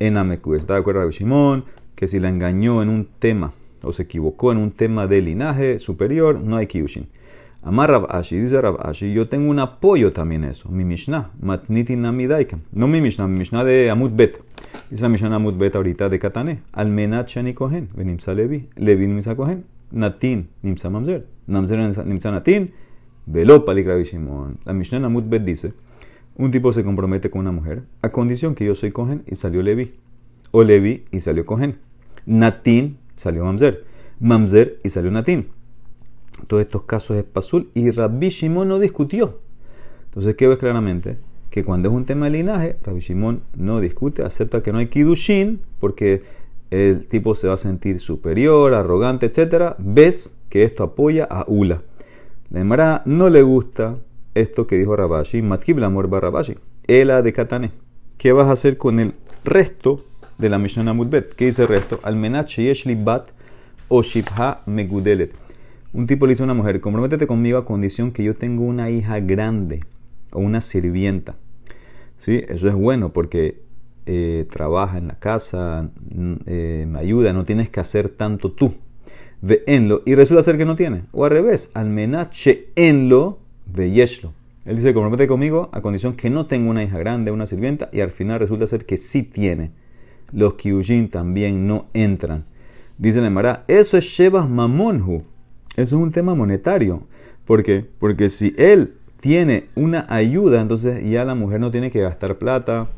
Enameku. 0.00 0.56
Está 0.56 0.74
de 0.74 0.80
acuerdo 0.80 1.02
Rabbi 1.02 1.12
Shimon, 1.12 1.64
que 1.94 2.08
si 2.08 2.18
la 2.18 2.28
engañó 2.28 2.82
en 2.82 2.88
un 2.88 3.08
tema 3.20 3.52
o 3.82 3.92
se 3.92 4.04
equivocó 4.04 4.52
en 4.52 4.58
un 4.58 4.70
tema 4.70 5.06
de 5.06 5.20
linaje 5.20 5.78
superior, 5.78 6.42
no 6.42 6.56
hay 6.56 6.66
kiushin. 6.66 7.06
Amar 7.64 7.90
Rav 7.90 8.06
Ashi, 8.10 8.38
dice 8.38 8.60
Rav 8.60 8.76
Ashi, 8.80 9.12
yo 9.12 9.28
tengo 9.28 9.48
un 9.48 9.60
apoyo 9.60 10.12
también 10.12 10.42
eso. 10.42 10.68
Mi 10.68 10.84
Mishnah, 10.84 11.30
Matniti 11.40 11.94
Namidaika. 11.94 12.58
No 12.72 12.88
mi 12.88 13.00
Mishnah, 13.00 13.28
mi 13.28 13.38
Mishnah 13.38 13.62
de 13.62 13.88
Amud 13.88 14.10
Bet. 14.10 14.40
Dice 14.90 15.02
la 15.02 15.08
Mishnah 15.08 15.36
Amud 15.36 15.54
Bet 15.54 15.76
ahorita 15.76 16.08
de 16.08 16.18
Katane. 16.18 16.62
Almenat 16.72 17.28
Shani 17.28 17.54
Kohen, 17.54 17.88
Venimsa 17.94 18.34
Levi. 18.34 18.68
Levi 18.74 19.06
Nimsa 19.06 19.36
Kohen. 19.36 19.64
Natin 19.92 20.48
Nimsa 20.62 20.90
Mamzer. 20.90 21.24
Mamzer 21.46 22.04
Nimsa 22.04 22.32
Natin. 22.32 22.72
Velo 23.26 23.64
Palik 23.64 23.86
Shimon. 24.06 24.58
La 24.64 24.72
Mishnah 24.72 25.06
Amud 25.06 25.24
Bet 25.24 25.44
dice, 25.44 25.72
un 26.36 26.50
tipo 26.50 26.72
se 26.72 26.82
compromete 26.82 27.30
con 27.30 27.42
una 27.42 27.52
mujer 27.52 27.84
a 28.02 28.10
condición 28.10 28.56
que 28.56 28.64
yo 28.64 28.74
soy 28.74 28.90
Kohen 28.90 29.22
y 29.26 29.36
salió 29.36 29.62
Levi. 29.62 29.94
O 30.50 30.64
Levi 30.64 31.04
y 31.12 31.20
salió 31.20 31.46
Kohen. 31.46 31.78
Natin 32.26 32.98
salió 33.16 33.44
Mamzer. 33.44 33.84
Mamzer 34.20 34.78
y 34.84 34.88
salió 34.90 35.10
Natín. 35.10 35.48
Todos 36.46 36.62
estos 36.62 36.84
casos 36.84 37.16
es 37.16 37.24
Pasul 37.24 37.70
y 37.74 37.90
Rabbi 37.90 38.28
Shimon 38.30 38.68
no 38.68 38.78
discutió. 38.78 39.40
Entonces, 40.04 40.34
¿qué 40.36 40.46
ves 40.46 40.58
claramente? 40.58 41.18
Que 41.50 41.64
cuando 41.64 41.88
es 41.88 41.94
un 41.94 42.04
tema 42.04 42.26
de 42.26 42.32
linaje, 42.32 42.76
Rabbi 42.82 43.00
Shimon 43.00 43.42
no 43.54 43.80
discute, 43.80 44.22
acepta 44.22 44.62
que 44.62 44.72
no 44.72 44.78
hay 44.78 44.86
Kidushin, 44.86 45.60
porque 45.78 46.22
el 46.70 47.06
tipo 47.06 47.34
se 47.34 47.48
va 47.48 47.54
a 47.54 47.58
sentir 47.58 48.00
superior, 48.00 48.74
arrogante, 48.74 49.26
etc. 49.26 49.74
Ves 49.78 50.38
que 50.48 50.64
esto 50.64 50.84
apoya 50.84 51.24
a 51.24 51.44
Ula. 51.46 51.82
La 52.50 52.60
Emara 52.60 53.02
no 53.06 53.28
le 53.28 53.42
gusta 53.42 53.98
esto 54.34 54.66
que 54.66 54.76
dijo 54.76 54.96
Rabashi, 54.96 55.42
Matkib 55.42 55.78
la 55.78 55.90
morba 55.90 56.20
Rabashi, 56.20 56.56
Ela 56.86 57.22
de 57.22 57.32
Katane. 57.32 57.72
¿Qué 58.18 58.32
vas 58.32 58.48
a 58.48 58.52
hacer 58.52 58.76
con 58.76 59.00
el 59.00 59.14
resto 59.44 60.02
de 60.42 60.48
la 60.48 60.58
Mishnah 60.58 60.92
Mudbet. 60.92 61.34
¿Qué 61.34 61.46
dice 61.46 61.62
el 61.62 61.68
resto? 61.68 62.00
Almenat 62.02 62.48
sheyeshli 62.48 62.96
bat 62.96 63.28
o 63.88 64.02
shibha 64.02 64.62
megudelet. 64.66 65.32
Un 65.92 66.08
tipo 66.08 66.26
le 66.26 66.32
dice 66.32 66.42
a 66.42 66.44
una 66.44 66.54
mujer, 66.54 66.80
comprométete 66.80 67.28
conmigo 67.28 67.58
a 67.58 67.64
condición 67.64 68.10
que 68.10 68.24
yo 68.24 68.34
tengo 68.34 68.64
una 68.64 68.90
hija 68.90 69.20
grande 69.20 69.80
o 70.32 70.40
una 70.40 70.60
sirvienta. 70.60 71.36
¿Sí? 72.16 72.42
Eso 72.48 72.68
es 72.68 72.74
bueno 72.74 73.12
porque 73.12 73.60
eh, 74.06 74.46
trabaja 74.50 74.98
en 74.98 75.08
la 75.08 75.14
casa, 75.14 75.90
mm, 76.12 76.34
eh, 76.46 76.86
me 76.88 76.98
ayuda, 76.98 77.32
no 77.32 77.44
tienes 77.44 77.70
que 77.70 77.78
hacer 77.78 78.08
tanto 78.08 78.50
tú. 78.50 78.74
Ve 79.42 79.62
enlo 79.68 80.02
y 80.04 80.16
resulta 80.16 80.42
ser 80.42 80.58
que 80.58 80.64
no 80.64 80.74
tiene. 80.74 81.04
O 81.12 81.24
al 81.24 81.30
revés, 81.30 81.70
almenat 81.74 82.34
enlo 82.74 83.38
veyeshlo. 83.66 84.32
Él 84.64 84.74
dice, 84.74 84.92
comprométete 84.92 85.28
conmigo 85.28 85.70
a 85.72 85.82
condición 85.82 86.14
que 86.14 86.30
no 86.30 86.46
tengo 86.46 86.68
una 86.68 86.82
hija 86.82 86.98
grande, 86.98 87.30
una 87.30 87.46
sirvienta, 87.46 87.88
y 87.92 88.00
al 88.00 88.10
final 88.10 88.40
resulta 88.40 88.66
ser 88.66 88.86
que 88.86 88.96
sí 88.96 89.22
tiene 89.22 89.70
los 90.32 90.54
Kyujin 90.54 91.08
también 91.08 91.66
no 91.66 91.86
entran. 91.94 92.44
Dice 92.98 93.20
la 93.20 93.26
Emara, 93.28 93.64
eso 93.68 93.96
es 93.96 94.04
Shebas 94.04 94.48
Mamonhu. 94.48 95.24
Eso 95.76 95.96
es 95.96 96.02
un 96.02 96.12
tema 96.12 96.34
monetario. 96.34 97.02
¿Por 97.44 97.62
qué? 97.62 97.86
Porque 97.98 98.28
si 98.28 98.54
él 98.56 98.94
tiene 99.20 99.68
una 99.74 100.06
ayuda, 100.08 100.60
entonces 100.60 101.02
ya 101.08 101.24
la 101.24 101.34
mujer 101.34 101.60
no 101.60 101.70
tiene 101.70 101.90
que 101.90 102.00
gastar 102.00 102.38
plata 102.38 102.88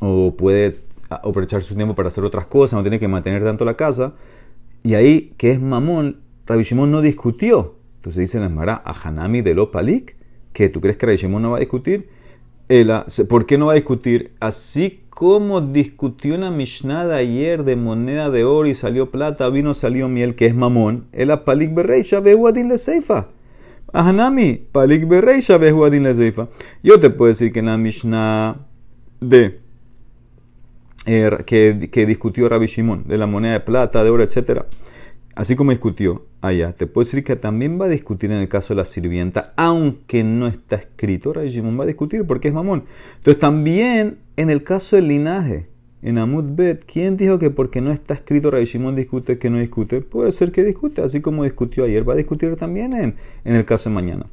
o 0.00 0.34
puede 0.36 0.80
aprovechar 1.08 1.62
su 1.62 1.74
tiempo 1.74 1.94
para 1.94 2.08
hacer 2.08 2.24
otras 2.24 2.46
cosas, 2.46 2.76
no 2.76 2.82
tiene 2.82 3.00
que 3.00 3.08
mantener 3.08 3.42
tanto 3.42 3.64
la 3.64 3.76
casa. 3.76 4.14
Y 4.82 4.94
ahí, 4.94 5.34
que 5.36 5.50
es 5.50 5.60
mamón, 5.60 6.20
Rabbi 6.46 6.62
Shimon 6.62 6.90
no 6.90 7.02
discutió. 7.02 7.76
Entonces 7.96 8.20
dice 8.20 8.40
la 8.40 8.46
Emara, 8.46 8.80
a 8.84 8.92
Hanami 8.92 9.42
de 9.42 9.54
Lopalik, 9.54 10.16
que 10.52 10.68
tú 10.68 10.80
crees 10.80 10.96
que 10.96 11.06
Rabbi 11.06 11.18
Shimon 11.18 11.42
no 11.42 11.50
va 11.50 11.58
a 11.58 11.60
discutir. 11.60 12.08
¿por 13.28 13.46
qué 13.46 13.58
no 13.58 13.66
va 13.66 13.72
a 13.72 13.74
discutir? 13.74 14.32
Así 14.38 15.02
como 15.20 15.60
discutió 15.60 16.34
una 16.34 16.50
Mishnah 16.50 17.06
de 17.06 17.14
ayer 17.14 17.64
de 17.64 17.76
moneda 17.76 18.30
de 18.30 18.44
oro 18.44 18.66
y 18.66 18.74
salió 18.74 19.10
plata, 19.10 19.50
vino, 19.50 19.74
salió 19.74 20.08
miel, 20.08 20.34
que 20.34 20.46
es 20.46 20.54
mamón. 20.54 21.08
Ela 21.12 21.44
palik 21.44 21.74
berreisha 21.74 22.20
behuadin 22.20 22.70
le 22.70 22.78
seifa. 22.78 23.28
Ahanami, 23.92 24.64
palik 24.72 25.06
berreisha 25.06 25.58
behuadin 25.58 26.04
le 26.04 26.14
seifa. 26.14 26.48
Yo 26.82 26.98
te 27.00 27.10
puedo 27.10 27.28
decir 27.28 27.52
que 27.52 27.58
en 27.58 27.66
la 27.66 27.76
Mishnah 27.76 28.66
de 29.20 29.60
er, 31.04 31.44
que, 31.44 31.90
que, 31.92 32.06
discutió 32.06 32.48
Rabbi 32.48 32.68
Shimon, 32.68 33.06
de 33.06 33.18
la 33.18 33.26
moneda 33.26 33.52
de 33.52 33.60
plata, 33.60 34.02
de 34.02 34.08
oro, 34.08 34.22
etcétera 34.22 34.68
así 35.34 35.56
como 35.56 35.70
discutió 35.70 36.26
allá, 36.40 36.72
te 36.72 36.86
puedo 36.86 37.04
decir 37.04 37.24
que 37.24 37.36
también 37.36 37.80
va 37.80 37.86
a 37.86 37.88
discutir 37.88 38.30
en 38.30 38.38
el 38.38 38.48
caso 38.48 38.74
de 38.74 38.78
la 38.78 38.84
sirvienta, 38.84 39.52
aunque 39.56 40.24
no 40.24 40.46
está 40.46 40.76
escrito, 40.76 41.32
Shimon 41.32 41.78
va 41.78 41.84
a 41.84 41.86
discutir 41.86 42.26
porque 42.26 42.48
es 42.48 42.54
mamón. 42.54 42.84
Entonces 43.18 43.40
también 43.40 44.18
en 44.36 44.50
el 44.50 44.62
caso 44.62 44.96
del 44.96 45.08
linaje, 45.08 45.64
en 46.02 46.16
Amud 46.16 46.44
Bet, 46.56 46.84
¿quién 46.90 47.18
dijo 47.18 47.38
que 47.38 47.50
porque 47.50 47.82
no 47.82 47.92
está 47.92 48.14
escrito 48.14 48.50
Shimon 48.50 48.96
discute 48.96 49.38
que 49.38 49.50
no 49.50 49.58
discute? 49.58 50.00
Puede 50.00 50.32
ser 50.32 50.50
que 50.50 50.64
discute, 50.64 51.02
así 51.02 51.20
como 51.20 51.44
discutió 51.44 51.84
ayer, 51.84 52.08
va 52.08 52.14
a 52.14 52.16
discutir 52.16 52.56
también 52.56 52.94
en, 52.94 53.16
en 53.44 53.54
el 53.54 53.66
caso 53.66 53.90
de 53.90 53.94
mañana, 53.94 54.26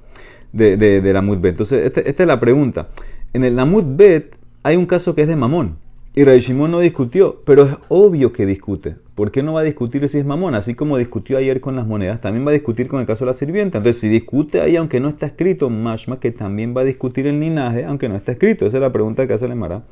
de, 0.53 0.77
de, 0.77 1.17
Amud 1.17 1.39
Bet. 1.39 1.51
Entonces, 1.51 1.85
este, 1.85 2.09
esta 2.09 2.23
es 2.23 2.27
la 2.27 2.39
pregunta. 2.39 2.89
En 3.33 3.43
el 3.43 3.59
Amud 3.59 3.83
Bet 3.97 4.37
hay 4.63 4.77
un 4.77 4.85
caso 4.85 5.13
que 5.13 5.23
es 5.23 5.27
de 5.27 5.35
mamón. 5.35 5.77
Y 6.17 6.24
Rabbi 6.24 6.39
Shimon 6.39 6.71
no 6.71 6.79
discutió, 6.79 7.43
pero 7.45 7.65
es 7.67 7.77
obvio 7.89 8.33
que 8.33 8.47
discute. 8.47 8.95
¿Por 9.13 9.29
qué 9.29 9.43
no 9.43 9.53
va 9.53 9.59
a 9.59 9.63
discutir 9.63 10.09
si 10.09 10.17
es 10.17 10.25
mamón? 10.25 10.55
Así 10.55 10.74
como 10.74 10.97
discutió 10.97 11.38
ayer 11.38 11.62
con 11.62 11.75
las 11.75 11.86
monedas, 11.86 12.21
también 12.21 12.43
va 12.43 12.50
a 12.50 12.53
discutir 12.55 12.88
con 12.88 13.00
el 13.00 13.05
caso 13.05 13.24
de 13.24 13.27
la 13.27 13.33
sirvienta. 13.36 13.77
Entonces, 13.77 14.01
si 14.01 14.09
discute 14.09 14.59
ahí, 14.59 14.77
aunque 14.77 15.00
no 15.00 15.09
está 15.09 15.27
escrito, 15.27 15.69
mashma 15.69 16.19
que 16.19 16.31
también 16.31 16.75
va 16.75 16.81
a 16.81 16.86
discutir 16.86 17.27
el 17.27 17.39
linaje, 17.39 17.86
aunque 17.86 18.09
no 18.09 18.15
está 18.15 18.31
escrito. 18.31 18.65
Esa 18.65 18.77
es 18.77 18.81
la 18.81 18.91
pregunta 18.91 19.27
que 19.27 19.33
hace 19.33 19.45
el 19.45 19.51
Emara. 19.51 19.83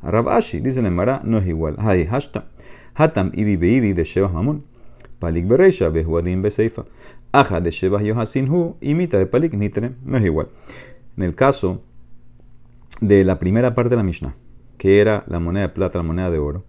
A 0.00 0.10
Rabashi, 0.10 0.60
dice 0.60 0.80
el 0.80 0.86
Emara, 0.86 1.20
no 1.22 1.36
es 1.36 1.46
igual. 1.46 1.76
Hay 1.76 2.06
hashtag. 2.06 2.44
Hatam 2.94 3.32
idi 3.34 3.56
beidi 3.56 3.92
de 3.92 4.04
Shebas 4.04 4.32
mamón. 4.32 4.64
Palik 5.18 5.46
bereisha 5.46 5.90
behuadim 5.90 6.40
beseifa. 6.40 6.86
Aja 7.30 7.60
de 7.60 7.70
Shebas 7.70 8.02
yohasin 8.02 8.48
hu. 8.48 8.78
Imita 8.80 9.18
de 9.18 9.26
Palik 9.26 9.52
nitre. 9.52 9.92
No 10.02 10.16
es 10.16 10.24
igual. 10.24 10.48
En 11.18 11.24
el 11.24 11.34
caso 11.34 11.82
de 13.02 13.22
la 13.22 13.38
primera 13.38 13.74
parte 13.74 13.90
de 13.90 13.96
la 13.96 14.02
Mishnah 14.02 14.34
que 14.78 15.00
era 15.00 15.24
la 15.26 15.40
moneda 15.40 15.68
de 15.68 15.74
plata, 15.74 15.98
la 15.98 16.04
moneda 16.04 16.30
de 16.30 16.38
oro, 16.38 16.64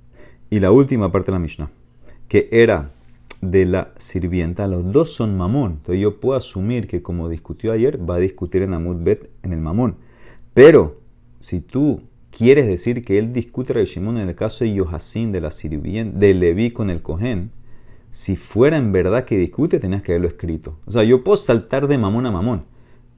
y 0.49 0.59
la 0.59 0.71
última 0.71 1.11
parte 1.11 1.31
de 1.31 1.33
la 1.33 1.39
Mishnah, 1.39 1.71
que 2.27 2.47
era 2.51 2.91
de 3.41 3.65
la 3.65 3.91
sirvienta, 3.97 4.67
los 4.67 4.91
dos 4.91 5.13
son 5.13 5.37
mamón. 5.37 5.73
Entonces 5.73 6.01
yo 6.01 6.19
puedo 6.19 6.37
asumir 6.37 6.87
que 6.87 7.01
como 7.01 7.29
discutió 7.29 7.71
ayer, 7.71 7.99
va 8.09 8.15
a 8.15 8.19
discutir 8.19 8.61
en 8.61 8.73
Amud 8.73 9.03
Bet 9.03 9.29
en 9.43 9.53
el 9.53 9.59
mamón. 9.59 9.97
Pero 10.53 10.99
si 11.39 11.59
tú 11.59 12.01
quieres 12.31 12.67
decir 12.67 13.03
que 13.03 13.17
él 13.17 13.33
discute 13.33 13.79
a 13.79 13.83
Shimon 13.83 14.17
en 14.17 14.29
el 14.29 14.35
caso 14.35 14.63
de 14.63 14.73
Yohasin, 14.73 15.31
de 15.31 15.41
la 15.41 15.51
sirvienta, 15.51 16.17
de 16.17 16.33
Leví 16.33 16.71
con 16.71 16.89
el 16.89 17.01
Cohen, 17.01 17.51
si 18.11 18.35
fuera 18.35 18.77
en 18.77 18.91
verdad 18.91 19.25
que 19.25 19.37
discute, 19.37 19.79
tenías 19.79 20.01
que 20.01 20.13
haberlo 20.13 20.29
escrito. 20.29 20.79
O 20.85 20.91
sea, 20.91 21.03
yo 21.03 21.23
puedo 21.23 21.37
saltar 21.37 21.87
de 21.87 21.97
mamón 21.97 22.25
a 22.25 22.31
mamón 22.31 22.74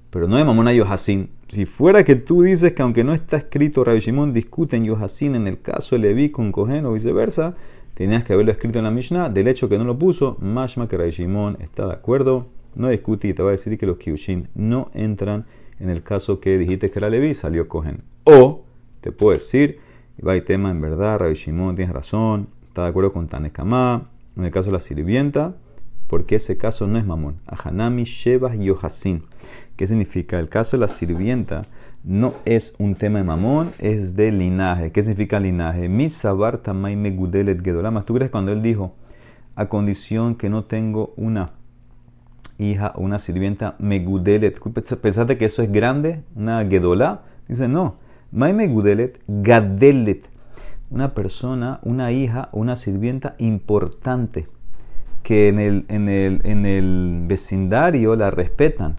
pero 0.09 0.27
no 0.27 0.37
de 0.37 0.45
Mamón 0.45 0.67
a 0.67 0.73
Yohasin. 0.73 1.29
Si 1.47 1.65
fuera 1.65 2.03
que 2.03 2.15
tú 2.15 2.43
dices 2.43 2.73
que 2.73 2.81
aunque 2.81 3.03
no 3.03 3.13
está 3.13 3.37
escrito, 3.37 3.83
Rabbi 3.83 3.99
Shimon 3.99 4.33
discute 4.33 4.77
en 4.77 4.85
Yohasin 4.85 5.35
en 5.35 5.47
el 5.47 5.61
caso 5.61 5.95
de 5.95 5.99
Leví 5.99 6.29
con 6.29 6.51
Cohen 6.51 6.85
o 6.85 6.93
viceversa, 6.93 7.53
tenías 7.93 8.23
que 8.23 8.33
haberlo 8.33 8.51
escrito 8.51 8.79
en 8.79 8.85
la 8.85 8.91
Mishnah. 8.91 9.29
Del 9.29 9.47
hecho 9.47 9.69
que 9.69 9.77
no 9.77 9.83
lo 9.83 9.97
puso, 9.97 10.37
Mashma 10.39 10.87
que 10.87 10.97
Rabbi 10.97 11.11
Shimon 11.11 11.57
está 11.61 11.87
de 11.87 11.93
acuerdo, 11.93 12.45
no 12.75 12.89
discute 12.89 13.27
y 13.27 13.33
te 13.33 13.43
va 13.43 13.49
a 13.49 13.51
decir 13.53 13.77
que 13.77 13.85
los 13.85 13.97
Kyushin 13.97 14.49
no 14.55 14.89
entran 14.93 15.45
en 15.79 15.89
el 15.89 16.03
caso 16.03 16.39
que 16.39 16.57
dijiste 16.57 16.89
que 16.89 16.99
era 16.99 17.09
Leví, 17.09 17.33
salió 17.33 17.67
Cohen. 17.67 18.03
O 18.23 18.63
te 19.01 19.11
puedo 19.11 19.33
decir, 19.33 19.79
y 20.17 20.41
tema 20.41 20.71
en 20.71 20.81
verdad, 20.81 21.19
Rabbi 21.19 21.35
Shimon 21.35 21.75
tienes 21.75 21.93
razón, 21.93 22.49
está 22.67 22.83
de 22.83 22.89
acuerdo 22.89 23.13
con 23.13 23.27
Tanekamá, 23.27 24.09
en 24.35 24.45
el 24.45 24.51
caso 24.51 24.67
de 24.67 24.73
la 24.73 24.79
sirvienta, 24.79 25.55
porque 26.07 26.37
ese 26.37 26.57
caso 26.57 26.87
no 26.87 26.97
es 26.97 27.05
mamón. 27.05 27.39
Ahanami, 27.45 28.05
Shebas 28.05 28.57
Yohasin. 28.57 29.23
¿Qué 29.75 29.85
significa? 29.85 30.39
El 30.39 30.49
caso 30.49 30.77
de 30.77 30.81
la 30.81 30.87
sirvienta 30.87 31.61
no 32.03 32.35
es 32.45 32.75
un 32.79 32.95
tema 32.95 33.19
de 33.19 33.25
mamón, 33.25 33.73
es 33.79 34.15
de 34.15 34.31
linaje. 34.31 34.91
¿Qué 34.91 35.03
significa 35.03 35.39
linaje? 35.39 35.89
Mi 35.89 36.09
sabar 36.09 36.59
tamay 36.59 36.95
megudelet 36.95 37.61
gedolamas. 37.61 38.05
¿Tú 38.05 38.13
crees 38.13 38.31
cuando 38.31 38.53
él 38.53 38.61
dijo, 38.61 38.95
a 39.55 39.67
condición 39.67 40.35
que 40.35 40.49
no 40.49 40.63
tengo 40.63 41.13
una 41.17 41.51
hija 42.57 42.93
o 42.95 43.01
una 43.01 43.19
sirvienta 43.19 43.75
megudelet? 43.79 44.59
¿Pensaste 45.01 45.37
que 45.37 45.45
eso 45.45 45.61
es 45.61 45.71
grande? 45.71 46.23
¿Una 46.35 46.65
gedolá? 46.65 47.23
Dice, 47.47 47.67
no. 47.67 47.97
May 48.31 48.53
megudelet 48.53 49.21
gadelet. 49.27 50.25
Una 50.89 51.13
persona, 51.13 51.81
una 51.83 52.13
hija 52.13 52.49
una 52.53 52.77
sirvienta 52.77 53.35
importante 53.39 54.47
que 55.23 55.49
en 55.49 55.59
el, 55.59 55.85
en 55.89 56.09
el, 56.09 56.41
en 56.43 56.65
el 56.65 57.23
vecindario 57.27 58.15
la 58.15 58.31
respetan 58.31 58.95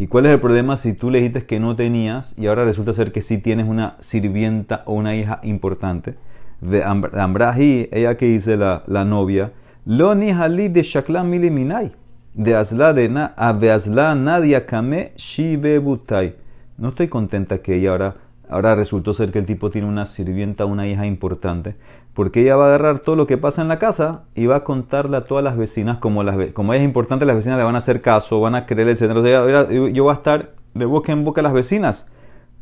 ¿Y 0.00 0.06
cuál 0.06 0.24
es 0.24 0.32
el 0.32 0.40
problema 0.40 0.78
si 0.78 0.94
tú 0.94 1.10
le 1.10 1.18
dijiste 1.18 1.44
que 1.44 1.60
no 1.60 1.76
tenías 1.76 2.34
y 2.38 2.46
ahora 2.46 2.64
resulta 2.64 2.94
ser 2.94 3.12
que 3.12 3.20
sí 3.20 3.36
tienes 3.36 3.68
una 3.68 3.96
sirvienta 3.98 4.82
o 4.86 4.94
una 4.94 5.14
hija 5.14 5.40
importante? 5.42 6.14
De 6.62 6.82
Ambrahi, 6.82 7.90
ella 7.92 8.16
que 8.16 8.24
dice 8.24 8.56
la, 8.56 8.82
la 8.86 9.04
novia, 9.04 9.52
lo 9.84 10.14
ni 10.14 10.32
de 10.32 10.82
shakla 10.82 11.22
miliminai, 11.22 11.92
de 12.32 12.56
asla 12.56 12.94
de 12.94 13.10
na, 13.10 13.34
asla 13.36 14.14
nadia 14.14 14.64
kame 14.64 15.12
shive 15.16 15.78
butai. 15.78 16.32
No 16.78 16.88
estoy 16.88 17.08
contenta 17.08 17.58
que 17.58 17.76
ella 17.76 17.90
ahora 17.90 18.16
Ahora 18.50 18.74
resultó 18.74 19.14
ser 19.14 19.30
que 19.30 19.38
el 19.38 19.46
tipo 19.46 19.70
tiene 19.70 19.86
una 19.86 20.06
sirvienta, 20.06 20.64
una 20.64 20.88
hija 20.88 21.06
importante, 21.06 21.74
porque 22.14 22.42
ella 22.42 22.56
va 22.56 22.64
a 22.64 22.68
agarrar 22.68 22.98
todo 22.98 23.16
lo 23.16 23.26
que 23.26 23.38
pasa 23.38 23.62
en 23.62 23.68
la 23.68 23.78
casa 23.78 24.24
y 24.34 24.46
va 24.46 24.56
a 24.56 24.64
contarle 24.64 25.16
a 25.16 25.24
todas 25.24 25.44
las 25.44 25.56
vecinas, 25.56 25.98
como, 25.98 26.22
las, 26.22 26.52
como 26.52 26.74
es 26.74 26.82
importante, 26.82 27.24
las 27.24 27.36
vecinas 27.36 27.58
le 27.58 27.64
van 27.64 27.76
a 27.76 27.78
hacer 27.78 28.02
caso, 28.02 28.40
van 28.40 28.54
a 28.54 28.66
creer, 28.66 28.96
centro. 28.96 29.24
Yo 29.26 30.04
voy 30.04 30.10
a 30.10 30.14
estar 30.14 30.54
de 30.74 30.84
boca 30.84 31.12
en 31.12 31.24
boca 31.24 31.40
a 31.40 31.44
las 31.44 31.52
vecinas, 31.52 32.06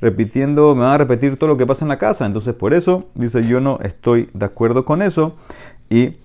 repitiendo, 0.01 0.75
me 0.75 0.83
van 0.83 0.93
a 0.93 0.99
repetir 0.99 1.39
todo 1.39 1.49
lo 1.49 1.57
que 1.57 1.67
pasa 1.67 1.85
en 1.85 1.89
la 1.89 1.99
casa. 1.99 2.27
Entonces, 2.27 2.55
por 2.55 2.75
eso, 2.75 3.07
dice, 3.15 3.47
yo 3.47 3.61
no 3.61 3.79
estoy 3.81 4.29
de 4.35 4.45
acuerdo 4.45 4.85
con 4.85 5.03
eso. 5.03 5.35
Y 5.89 6.17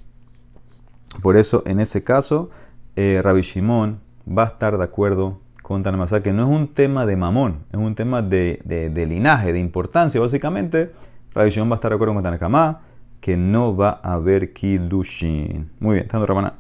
por 1.22 1.38
eso, 1.38 1.64
en 1.66 1.80
ese 1.80 2.04
caso, 2.04 2.50
eh, 2.96 3.22
Rabbi 3.24 3.42
Shimon 3.42 4.00
va 4.28 4.44
a 4.44 4.48
estar 4.48 4.78
de 4.78 4.84
acuerdo 4.84 5.40
con 5.62 5.82
Tanamasa, 5.82 6.22
que 6.22 6.34
no 6.34 6.44
es 6.44 6.50
un 6.50 6.68
tema 6.68 7.06
de 7.06 7.16
mamón, 7.16 7.64
es 7.72 7.80
un 7.80 7.96
tema 7.96 8.22
de, 8.22 8.60
de, 8.66 9.06
linaje, 9.06 9.54
de 9.54 9.60
importancia. 9.60 10.20
Básicamente, 10.20 10.92
Rabbi 11.34 11.52
Shimon 11.52 11.72
va 11.72 11.76
a 11.76 11.78
estar 11.78 11.92
de 11.92 11.96
acuerdo 11.96 12.14
con 12.14 12.24
Tanakama, 12.24 12.82
que 13.24 13.38
no 13.38 13.74
va 13.74 14.02
a 14.04 14.16
haber 14.16 14.52
Kiddushin. 14.52 15.72
Muy 15.80 15.94
bien, 15.94 16.04
estando 16.04 16.26
Ramana. 16.26 16.56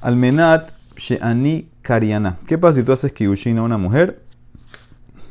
Almenat 0.00 0.72
Sheani 0.96 1.68
Kariana. 1.82 2.38
¿Qué 2.46 2.56
pasa 2.56 2.80
si 2.80 2.84
tú 2.84 2.92
haces 2.92 3.12
Kiddushin 3.12 3.58
a 3.58 3.62
una 3.62 3.76
mujer 3.76 4.22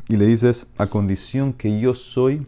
y 0.07 0.15
le 0.15 0.27
dices 0.27 0.69
a 0.77 0.85
condición 0.85 1.53
que 1.53 1.79
yo 1.79 1.95
soy 1.95 2.45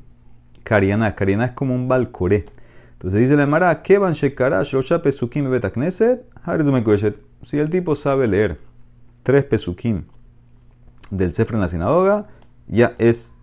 Kariana? 0.62 1.15
Kariana 1.15 1.46
es 1.46 1.51
como 1.53 1.74
un 1.74 1.88
balcoré. 1.88 2.46
Entonces 2.91 3.22
dice 3.22 3.36
la 3.36 3.48
Mara, 3.48 3.81
¿qué 3.81 3.98
van 3.98 4.13
shekara 4.13 4.62
shlosha 4.62 5.01
pesukim 5.01 5.50
betakneset? 5.50 6.24
Si 7.41 7.58
el 7.58 7.72
tipo 7.72 7.96
sabe 7.96 8.27
leer 8.27 8.60
tres 9.24 9.46
pesukim 9.46 10.03
del 11.10 11.34
Sefer 11.34 11.55
en 11.55 11.62
la 11.62 11.67
sinagoga, 11.67 12.27
ya 12.67 12.93
es 13.00 13.34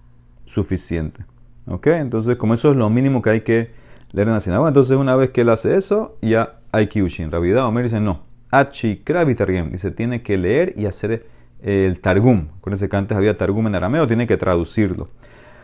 suficiente. 0.44 1.24
¿Ok? 1.66 1.88
Entonces, 1.88 2.36
como 2.36 2.54
eso 2.54 2.70
es 2.70 2.76
lo 2.76 2.88
mínimo 2.90 3.22
que 3.22 3.30
hay 3.30 3.40
que 3.40 3.85
en 4.24 4.32
la 4.32 4.40
sinagoga, 4.40 4.68
entonces 4.68 4.96
una 4.96 5.14
vez 5.16 5.30
que 5.30 5.42
él 5.42 5.50
hace 5.50 5.76
eso, 5.76 6.16
ya 6.22 6.60
hay 6.72 6.86
kiushin. 6.86 7.30
Ravidad 7.30 7.66
Omer 7.66 7.84
dice 7.84 8.00
no. 8.00 8.22
Achi 8.50 8.96
Targum 8.96 9.70
dice 9.70 9.90
tiene 9.90 10.22
que 10.22 10.38
leer 10.38 10.72
y 10.76 10.86
hacer 10.86 11.26
el 11.62 12.00
Targum. 12.00 12.48
Acuérdense 12.58 12.88
que 12.88 12.96
antes 12.96 13.16
había 13.16 13.36
Targum 13.36 13.66
en 13.66 13.74
arameo, 13.74 14.06
tiene 14.06 14.26
que 14.26 14.36
traducirlo. 14.36 15.08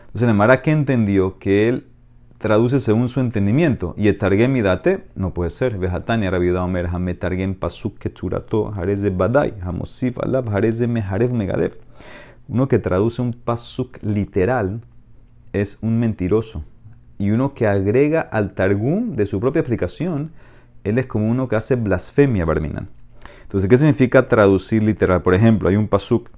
Entonces, 0.07 0.29
el 0.29 0.35
Mara 0.35 0.61
que 0.61 0.71
entendió 0.71 1.39
que 1.39 1.69
él 1.69 1.87
traduce 2.37 2.79
según 2.79 3.09
su 3.09 3.19
entendimiento. 3.21 3.95
Y 3.97 4.09
el 4.09 4.19
Targem 4.19 4.61
date 4.61 5.05
no 5.15 5.33
puede 5.33 5.49
ser. 5.49 5.77
Vejatania 5.77 6.29
Rabida 6.29 6.63
Omer, 6.63 6.87
Hame 6.87 7.15
Targem 7.15 7.55
Pasuk 7.55 7.97
Kechurato, 7.97 8.69
Jarez 8.71 9.01
de 9.01 9.09
Badai, 9.09 9.53
Hamosif 9.61 10.19
Alab, 10.19 10.49
Jarez 10.49 10.77
de 10.77 10.87
Meharev 10.87 11.31
Megadev. 11.31 11.77
Uno 12.47 12.67
que 12.67 12.79
traduce 12.79 13.21
un 13.21 13.33
Pasuk 13.33 13.97
literal 14.03 14.81
es 15.53 15.77
un 15.81 15.99
mentiroso. 15.99 16.63
Y 17.23 17.31
uno 17.31 17.53
que 17.53 17.67
agrega 17.67 18.21
al 18.21 18.53
Targum 18.53 19.15
de 19.15 19.25
su 19.25 19.39
propia 19.39 19.59
explicación, 19.59 20.31
él 20.83 20.97
es 20.97 21.05
como 21.05 21.29
uno 21.29 21.47
que 21.47 21.55
hace 21.55 21.75
blasfemia, 21.75 22.45
Barminan. 22.45 22.89
Entonces, 23.43 23.69
¿qué 23.69 23.77
significa 23.77 24.25
traducir 24.25 24.83
literal? 24.83 25.21
Por 25.21 25.33
ejemplo, 25.33 25.69
hay 25.69 25.75
un 25.75 25.87
Pasuk 25.87 26.29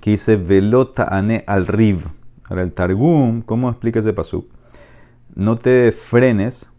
que 0.00 0.10
dice 0.10 0.36
Velota 0.36 1.04
ane 1.04 1.44
al 1.46 1.66
Riv. 1.66 2.08
Ahora, 2.48 2.62
el 2.62 2.72
Targum, 2.72 3.42
¿cómo 3.42 3.70
explica 3.70 4.00
ese 4.00 4.12
Pasuk? 4.12 4.46
no 5.34 5.58
te 5.58 5.92
frenes, 5.92 6.70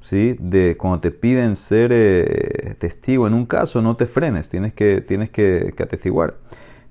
¿sí? 0.00 0.36
De 0.38 0.76
cuando 0.76 1.00
te 1.00 1.10
piden 1.10 1.56
ser 1.56 1.90
eh, 1.92 2.74
testigo 2.78 3.26
en 3.26 3.34
un 3.34 3.46
caso, 3.46 3.82
no 3.82 3.96
te 3.96 4.06
frenes, 4.06 4.48
tienes 4.48 4.74
que, 4.74 5.00
tienes 5.00 5.30
que, 5.30 5.74
atestiguar. 5.78 6.36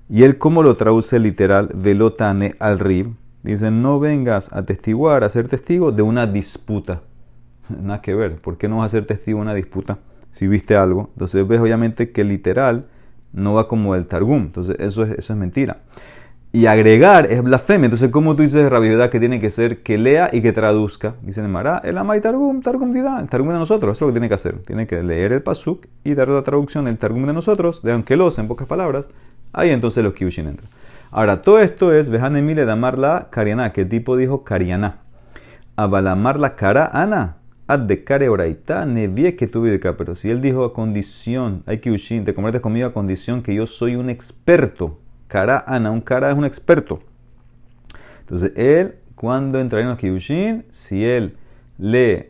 Y 0.08 0.24
él, 0.24 0.38
¿cómo 0.38 0.62
lo 0.62 0.74
traduce 0.74 1.18
literal? 1.18 1.70
Velotane 1.74 2.54
al 2.58 2.78
rib. 2.80 3.14
Dice, 3.42 3.70
no 3.70 3.98
vengas 4.00 4.52
a 4.52 4.64
testiguar, 4.64 5.24
a 5.24 5.28
ser 5.28 5.48
testigo 5.48 5.92
de 5.92 6.02
una 6.02 6.26
disputa. 6.26 7.02
Nada 7.68 8.02
que 8.02 8.14
ver. 8.14 8.36
¿Por 8.36 8.58
qué 8.58 8.68
no 8.68 8.78
vas 8.78 8.86
a 8.86 8.88
ser 8.90 9.06
testigo 9.06 9.38
de 9.38 9.42
una 9.42 9.54
disputa 9.54 9.98
si 10.30 10.46
viste 10.46 10.76
algo? 10.76 11.10
Entonces 11.14 11.46
ves 11.46 11.60
obviamente 11.60 12.12
que 12.12 12.24
literal 12.24 12.84
no 13.32 13.54
va 13.54 13.66
como 13.68 13.94
el 13.94 14.06
Targum. 14.06 14.42
Entonces 14.42 14.76
eso 14.78 15.04
es, 15.04 15.18
eso 15.18 15.32
es 15.32 15.38
mentira. 15.38 15.78
Y 16.52 16.66
agregar 16.66 17.26
es 17.30 17.42
blasfemia. 17.42 17.84
Entonces, 17.84 18.08
¿cómo 18.08 18.34
tú 18.34 18.42
dices 18.42 18.68
rabiedad 18.68 19.08
que 19.08 19.20
tiene 19.20 19.38
que 19.38 19.50
ser 19.50 19.84
que 19.84 19.98
lea 19.98 20.30
y 20.32 20.42
que 20.42 20.52
traduzca? 20.52 21.14
Dice 21.22 21.40
el 21.40 21.48
Mará, 21.48 21.80
el 21.84 21.96
Amay 21.96 22.20
Targum, 22.20 22.60
Targum 22.60 22.92
Dida, 22.92 23.20
el 23.20 23.28
Targum 23.28 23.52
de 23.52 23.58
nosotros. 23.58 23.96
Eso 23.96 24.04
es 24.04 24.08
lo 24.08 24.12
que 24.12 24.14
tiene 24.14 24.28
que 24.28 24.34
hacer. 24.34 24.58
Tiene 24.66 24.88
que 24.88 25.00
leer 25.04 25.32
el 25.32 25.42
Pasuk 25.42 25.86
y 26.02 26.14
dar 26.14 26.28
la 26.28 26.42
traducción 26.42 26.86
del 26.86 26.98
Targum 26.98 27.24
de 27.24 27.32
nosotros, 27.32 27.82
de 27.82 28.16
los 28.16 28.38
en 28.40 28.48
pocas 28.48 28.66
palabras. 28.66 29.08
Ahí 29.52 29.70
entonces 29.70 30.02
los 30.02 30.12
Kyushin 30.12 30.48
entran. 30.48 30.68
Ahora, 31.12 31.42
todo 31.42 31.58
esto 31.58 31.92
es 31.92 32.08
Vejanemile 32.08 32.64
de 32.64 32.70
amarla 32.70 33.28
Kariana, 33.30 33.72
que 33.72 33.80
el 33.80 33.88
tipo 33.88 34.16
dijo 34.16 34.44
Kariana. 34.44 35.00
Abalamar 35.74 36.54
cara 36.54 36.88
Ana. 36.92 37.38
Ad 37.66 37.80
de 37.80 38.04
care 38.04 38.28
oraita, 38.28 38.86
nevie 38.86 39.34
que 39.34 39.48
tuve 39.48 39.70
de. 39.70 39.78
Pero 39.78 40.14
si 40.14 40.30
él 40.30 40.40
dijo 40.40 40.64
a 40.64 40.72
condición, 40.72 41.62
hay 41.66 41.78
que 41.78 41.90
te 41.96 42.34
conviertes 42.34 42.60
conmigo 42.60 42.86
a 42.86 42.92
condición 42.92 43.42
que 43.42 43.54
yo 43.54 43.66
soy 43.66 43.96
un 43.96 44.08
experto. 44.08 45.00
Cara 45.26 45.64
Ana, 45.66 45.90
un 45.90 46.00
cara 46.00 46.30
es 46.30 46.38
un 46.38 46.44
experto. 46.44 47.00
Entonces, 48.20 48.52
él, 48.56 48.96
cuando 49.16 49.58
entra 49.58 49.80
en 49.80 49.88
los 49.88 49.98
Kiushin, 49.98 50.64
si 50.70 51.04
él 51.04 51.34
lee 51.78 52.26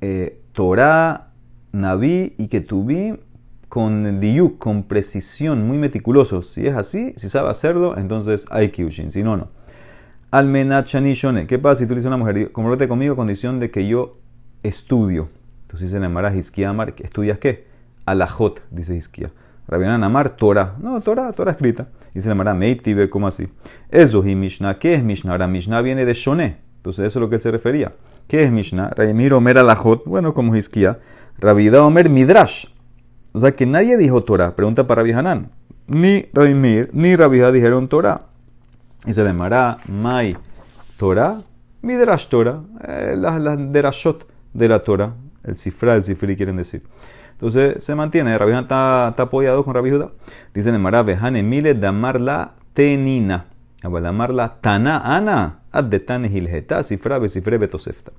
eh, 0.00 0.40
Torah, 0.52 1.32
Naví 1.72 2.34
y 2.38 2.48
Ketubim, 2.48 3.18
con 3.72 4.20
diuk, 4.20 4.58
con 4.58 4.82
precisión, 4.82 5.66
muy 5.66 5.78
meticuloso. 5.78 6.42
Si 6.42 6.66
es 6.66 6.76
así, 6.76 7.14
si 7.16 7.30
sabe 7.30 7.48
hacerlo, 7.48 7.96
entonces 7.96 8.44
hay 8.50 8.68
kiushin. 8.68 9.10
Si 9.10 9.22
no, 9.22 9.38
no. 9.38 9.48
Almenachani 10.30 11.14
shone. 11.14 11.46
¿Qué 11.46 11.58
pasa 11.58 11.76
si 11.76 11.86
tú 11.86 11.94
le 11.94 12.00
dices 12.00 12.04
a 12.04 12.14
una 12.14 12.18
mujer, 12.18 12.52
convierte 12.52 12.86
conmigo 12.86 13.16
condición 13.16 13.60
de 13.60 13.70
que 13.70 13.88
yo 13.88 14.18
estudio? 14.62 15.30
Entonces 15.62 15.88
dice 15.88 16.00
Nemara 16.00 16.36
Hiskia 16.36 16.68
Amar, 16.68 16.94
¿estudias 16.98 17.38
qué? 17.38 17.66
Alajot, 18.04 18.60
dice 18.70 18.94
Hiskia. 18.94 19.30
Rabiana 19.66 20.04
Amar, 20.04 20.36
Torah. 20.36 20.76
No, 20.78 21.00
Torah, 21.00 21.32
Torah 21.32 21.52
escrita. 21.52 21.86
Dice 22.12 22.28
Nemara 22.28 22.52
Meitibe, 22.52 23.08
¿cómo 23.08 23.26
así? 23.26 23.48
Eso 23.88 24.22
y 24.26 24.34
Mishnah. 24.34 24.78
¿Qué 24.78 24.96
es 24.96 25.02
Mishnah? 25.02 25.32
Ahora, 25.32 25.46
Mishnah 25.46 25.80
viene 25.80 26.04
de 26.04 26.12
Shone. 26.12 26.58
Entonces, 26.76 27.06
eso 27.06 27.18
es 27.18 27.20
lo 27.22 27.30
que 27.30 27.36
él 27.36 27.40
se 27.40 27.50
refería. 27.50 27.94
¿Qué 28.28 28.42
es 28.42 28.52
Mishnah? 28.52 28.90
Rabimir 28.90 29.32
Omer 29.32 29.56
Alajot. 29.56 30.04
Bueno, 30.04 30.34
como 30.34 30.54
Hiskia. 30.54 30.98
Rabida 31.38 31.82
Omer 31.82 32.10
Midrash. 32.10 32.66
O 33.32 33.40
sea 33.40 33.52
que 33.52 33.66
nadie 33.66 33.96
dijo 33.96 34.22
Torah. 34.24 34.54
Pregunta 34.54 34.86
para 34.86 35.02
Rabbi 35.02 35.12
Hanan. 35.12 35.50
Ni 35.88 36.22
Rabbi 36.32 36.86
ni 36.92 37.16
Rabbi 37.16 37.40
dijeron 37.52 37.88
Torah. 37.88 38.26
Y 39.06 39.12
se 39.12 39.22
le 39.22 39.30
llamará 39.30 39.78
Mai 39.88 40.36
Torah, 40.96 41.42
Midrash 41.80 42.28
Torah, 42.28 42.62
eh, 42.86 43.16
las, 43.16 43.72
derashot 43.72 44.28
de 44.54 44.68
la 44.68 44.84
Torah, 44.84 45.14
el 45.42 45.56
cifra, 45.56 45.96
el 45.96 46.04
cifri 46.04 46.36
quieren 46.36 46.56
decir. 46.56 46.84
Entonces 47.32 47.82
se 47.82 47.96
mantiene, 47.96 48.38
Rabbi 48.38 48.52
está, 48.52 49.08
está, 49.08 49.24
apoyado 49.24 49.64
con 49.64 49.74
Rabbi 49.74 49.90
Judá. 49.90 50.12
Dice 50.54 50.68
en 50.68 50.80
Mará, 50.80 51.02
Behane 51.02 51.42
Mile 51.42 51.74
damar 51.74 52.20
la 52.20 52.54
tenina. 52.72 53.46
Abalamar 53.82 54.32
la 54.32 54.60
tana 54.60 55.16
ana. 55.16 55.62
Ad 55.72 55.84
de 55.84 55.98
tane 55.98 56.28
hilgeta, 56.28 56.84
cifra, 56.84 57.18
besifre, 57.18 57.58
betosefta. 57.58 58.12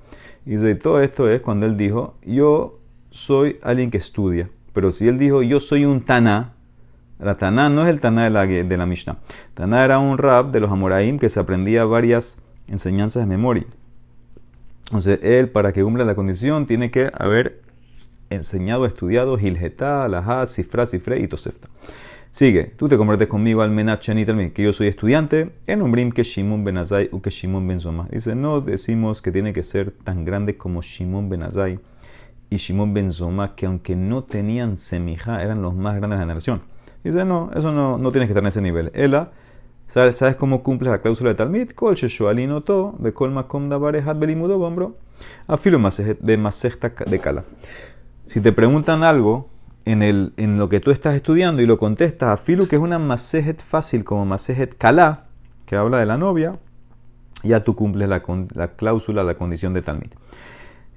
Y 0.46 0.58
todo 0.76 1.02
esto 1.02 1.30
es 1.30 1.42
cuando 1.42 1.66
él 1.66 1.78
dijo, 1.78 2.18
yo 2.24 2.80
soy 3.12 3.60
alguien 3.64 3.90
que 3.90 3.98
estudia. 3.98 4.50
Pero 4.74 4.92
si 4.92 5.08
él 5.08 5.18
dijo, 5.18 5.42
yo 5.42 5.60
soy 5.60 5.86
un 5.86 6.02
Taná, 6.02 6.54
la 7.20 7.36
Taná 7.36 7.70
no 7.70 7.84
es 7.84 7.90
el 7.90 8.02
Taná 8.02 8.26
de 8.26 8.30
la, 8.30 8.46
de 8.46 8.78
la 8.78 8.86
Mishnah. 8.86 9.18
Taná 9.54 9.86
era 9.86 10.00
un 10.00 10.18
rap 10.18 10.52
de 10.52 10.60
los 10.60 10.72
Amoraim 10.72 11.20
que 11.20 11.30
se 11.30 11.40
aprendía 11.40 11.86
varias 11.86 12.38
enseñanzas 12.68 13.24
de 13.24 13.28
memoria. 13.28 13.66
Entonces, 14.88 15.20
él, 15.24 15.50
para 15.50 15.72
que 15.72 15.84
cumpla 15.84 16.06
la 16.06 16.16
condición, 16.16 16.66
tiene 16.66 16.92
que 16.92 17.10
haber 17.14 17.62
enseñado, 18.30 18.86
estudiado 18.86 19.38
Gilgetá, 19.38 20.04
Alajá, 20.04 20.46
Sifra, 20.48 20.86
Sifre 20.86 21.20
y 21.20 21.28
Tosefta. 21.28 21.70
Sigue, 22.32 22.74
tú 22.78 22.90
te 22.90 22.98
conviertes 22.98 23.28
conmigo 23.28 23.62
al 23.62 23.70
Menachanit, 23.70 24.54
que 24.54 24.64
yo 24.64 24.74
soy 24.74 24.88
estudiante, 24.88 25.54
en 25.68 25.84
Umbrim 25.84 26.12
que 26.12 26.24
Shimon 26.24 26.64
Benazai 26.64 27.10
u 27.12 27.22
que 27.22 27.30
Shimon 27.30 27.68
Benzoma. 27.68 28.08
Dice, 28.12 28.34
no 28.34 28.60
decimos 28.60 29.22
que 29.22 29.32
tiene 29.32 29.54
que 29.54 29.62
ser 29.62 29.92
tan 29.92 30.26
grande 30.26 30.58
como 30.58 30.82
Shimon 30.82 31.30
Benazai 31.30 31.80
y 32.54 32.58
Shimon 32.58 32.94
Ben 32.94 33.12
Zoma, 33.12 33.56
que 33.56 33.66
aunque 33.66 33.96
no 33.96 34.24
tenían 34.24 34.78
semija, 34.78 35.42
eran 35.42 35.64
los 35.64 35.74
más 35.74 35.96
grandes 35.96 36.12
de 36.12 36.16
la 36.18 36.22
generación. 36.22 36.62
Dice, 37.04 37.26
no, 37.26 37.50
eso 37.56 37.72
no, 37.72 37.98
no 37.98 38.12
tienes 38.12 38.28
que 38.28 38.34
estar 38.34 38.44
en 38.44 38.48
ese 38.48 38.62
nivel. 38.62 38.92
Ela, 38.94 39.32
¿sabes, 39.88 40.18
¿sabes 40.18 40.36
cómo 40.36 40.62
cumple 40.62 40.92
la 40.92 41.02
cláusula 41.02 41.32
de 41.32 41.36
Talmid? 41.36 41.72
Kol 41.72 41.96
to, 42.64 42.96
de 43.00 43.14
Kol 43.14 43.32
Makom 43.32 43.70
Dabarehat 43.70 44.20
Belimudo 44.20 44.60
Bombro, 44.60 44.98
afilo 45.48 45.80
de 46.20 46.38
Masechta 46.38 46.90
de 46.90 47.20
Kala. 47.20 47.44
Si 48.28 48.40
te 48.40 48.52
preguntan 48.52 49.04
algo 49.04 49.50
en, 49.86 50.04
el, 50.04 50.34
en 50.38 50.60
lo 50.60 50.70
que 50.70 50.80
tú 50.80 50.92
estás 50.92 51.16
estudiando 51.16 51.64
y 51.64 51.66
lo 51.66 51.80
contestas, 51.80 52.30
afilo 52.30 52.68
que 52.68 52.76
es 52.76 52.82
una 52.84 53.00
Masejet 53.00 53.64
fácil 53.64 54.04
como 54.04 54.26
Masejet 54.28 54.78
Kala, 54.78 55.26
que 55.66 55.76
habla 55.76 55.98
de 55.98 56.06
la 56.06 56.20
novia, 56.20 56.60
ya 57.42 57.64
tú 57.64 57.76
cumples 57.76 58.08
la, 58.08 58.22
la 58.54 58.68
cláusula, 58.76 59.24
la 59.24 59.34
condición 59.34 59.74
de 59.74 59.82
Talmid. 59.82 60.12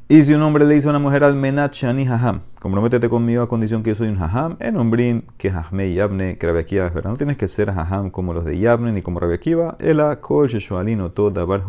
Y 0.08 0.22
si 0.22 0.34
un 0.34 0.42
hombre 0.42 0.64
le 0.64 0.74
dice 0.74 0.86
a 0.86 0.90
una 0.90 1.00
mujer 1.00 1.24
al 1.24 1.34
menachani 1.34 2.06
haham, 2.06 2.42
comprométete 2.60 3.08
conmigo 3.08 3.42
a 3.42 3.48
condición 3.48 3.82
que 3.82 3.90
yo 3.90 3.96
soy 3.96 4.06
un 4.06 4.22
haham, 4.22 4.56
en 4.60 4.76
hombrín 4.76 5.24
que 5.36 5.50
hahme 5.50 5.92
yabne, 5.92 6.38
que 6.38 6.46
Rabiakiva 6.46 6.86
es 6.86 6.94
verdad. 6.94 7.10
No 7.10 7.16
tienes 7.16 7.36
que 7.36 7.48
ser 7.48 7.70
haham 7.70 8.10
como 8.10 8.32
los 8.32 8.44
de 8.44 8.56
yabne 8.56 8.92
ni 8.92 9.02
como 9.02 9.18
Rabiakiva. 9.18 9.76
Ela 9.80 10.20
kol 10.20 10.46
sheshoalino 10.46 11.10
toda 11.10 11.44
bar 11.44 11.64